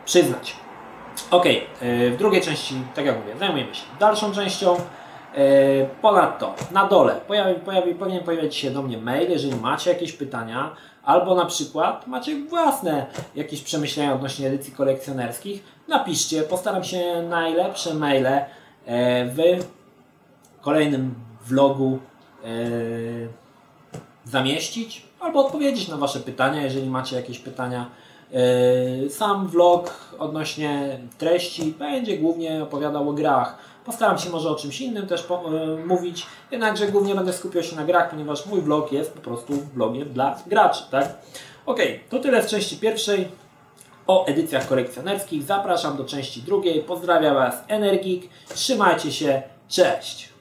przyznać. 0.06 0.56
Ok, 1.32 1.46
w 1.82 2.16
drugiej 2.18 2.42
części, 2.42 2.76
tak 2.96 3.06
jak 3.06 3.20
mówię, 3.20 3.38
zajmujemy 3.40 3.76
się 3.76 3.84
dalszą 4.00 4.32
częścią. 4.32 4.78
E, 5.36 5.86
ponadto 6.02 6.56
na 6.72 6.88
dole 6.88 7.22
pojawi, 7.28 7.60
pojawi, 7.60 7.96
powinien 7.96 8.24
pojawić 8.24 8.56
się 8.56 8.72
do 8.72 8.82
mnie 8.82 8.98
mail, 8.98 9.30
jeżeli 9.30 9.56
macie 9.56 9.90
jakieś 9.90 10.14
pytania, 10.14 10.76
albo 11.04 11.36
na 11.36 11.46
przykład 11.46 12.08
macie 12.08 12.46
własne 12.46 13.06
jakieś 13.36 13.62
przemyślenia 13.62 14.14
odnośnie 14.14 14.48
edycji 14.48 14.74
kolekcjonerskich, 14.74 15.64
napiszcie, 15.88 16.42
postaram 16.42 16.84
się 16.84 17.22
najlepsze 17.30 17.94
maile 17.94 18.28
e, 18.28 18.46
w 19.26 19.40
kolejnym 20.62 21.16
vlogu 21.46 22.00
e, 22.44 22.48
zamieścić, 24.26 25.06
albo 25.20 25.46
odpowiedzieć 25.46 25.88
na 25.88 25.98
Wasze 25.98 26.20
pytania, 26.20 26.62
jeżeli 26.62 26.90
macie 26.90 27.16
jakieś 27.16 27.40
pytania. 27.40 27.90
Sam 29.10 29.48
vlog 29.48 30.14
odnośnie 30.20 31.00
treści 31.18 31.64
będzie 31.80 32.18
głównie 32.18 32.64
opowiadał 32.64 33.10
o 33.10 33.14
grach 33.14 33.58
Postaram 33.86 34.18
się 34.18 34.30
może 34.30 34.50
o 34.50 34.56
czymś 34.56 34.82
innym 34.82 35.08
też 35.08 35.28
e, 35.32 35.86
mówić, 35.86 36.26
jednakże 36.52 36.88
głównie 36.88 37.16
będę 37.16 37.34
skupiał 37.34 37.64
się 37.64 37.76
na 37.76 37.86
grach, 37.86 38.10
ponieważ 38.10 38.46
mój 38.46 38.62
blog 38.62 38.92
jest 38.92 39.14
po 39.14 39.20
prostu 39.20 39.54
blogiem 39.74 40.14
dla 40.14 40.40
graczy, 40.48 40.84
tak? 40.92 41.18
Ok, 41.66 41.80
to 42.10 42.20
tyle 42.20 42.44
w 42.44 42.48
części 42.48 42.78
pierwszej 42.78 43.28
o 44.08 44.26
edycjach 44.26 44.68
kolekcjonerskich. 44.68 45.44
Zapraszam 45.44 45.98
do 45.98 46.06
części 46.06 46.42
drugiej. 46.42 46.84
Pozdrawiam 46.84 47.36
Was 47.36 47.56
Energik. 47.68 48.30
Trzymajcie 48.54 49.12
się. 49.12 49.42
Cześć! 49.68 50.35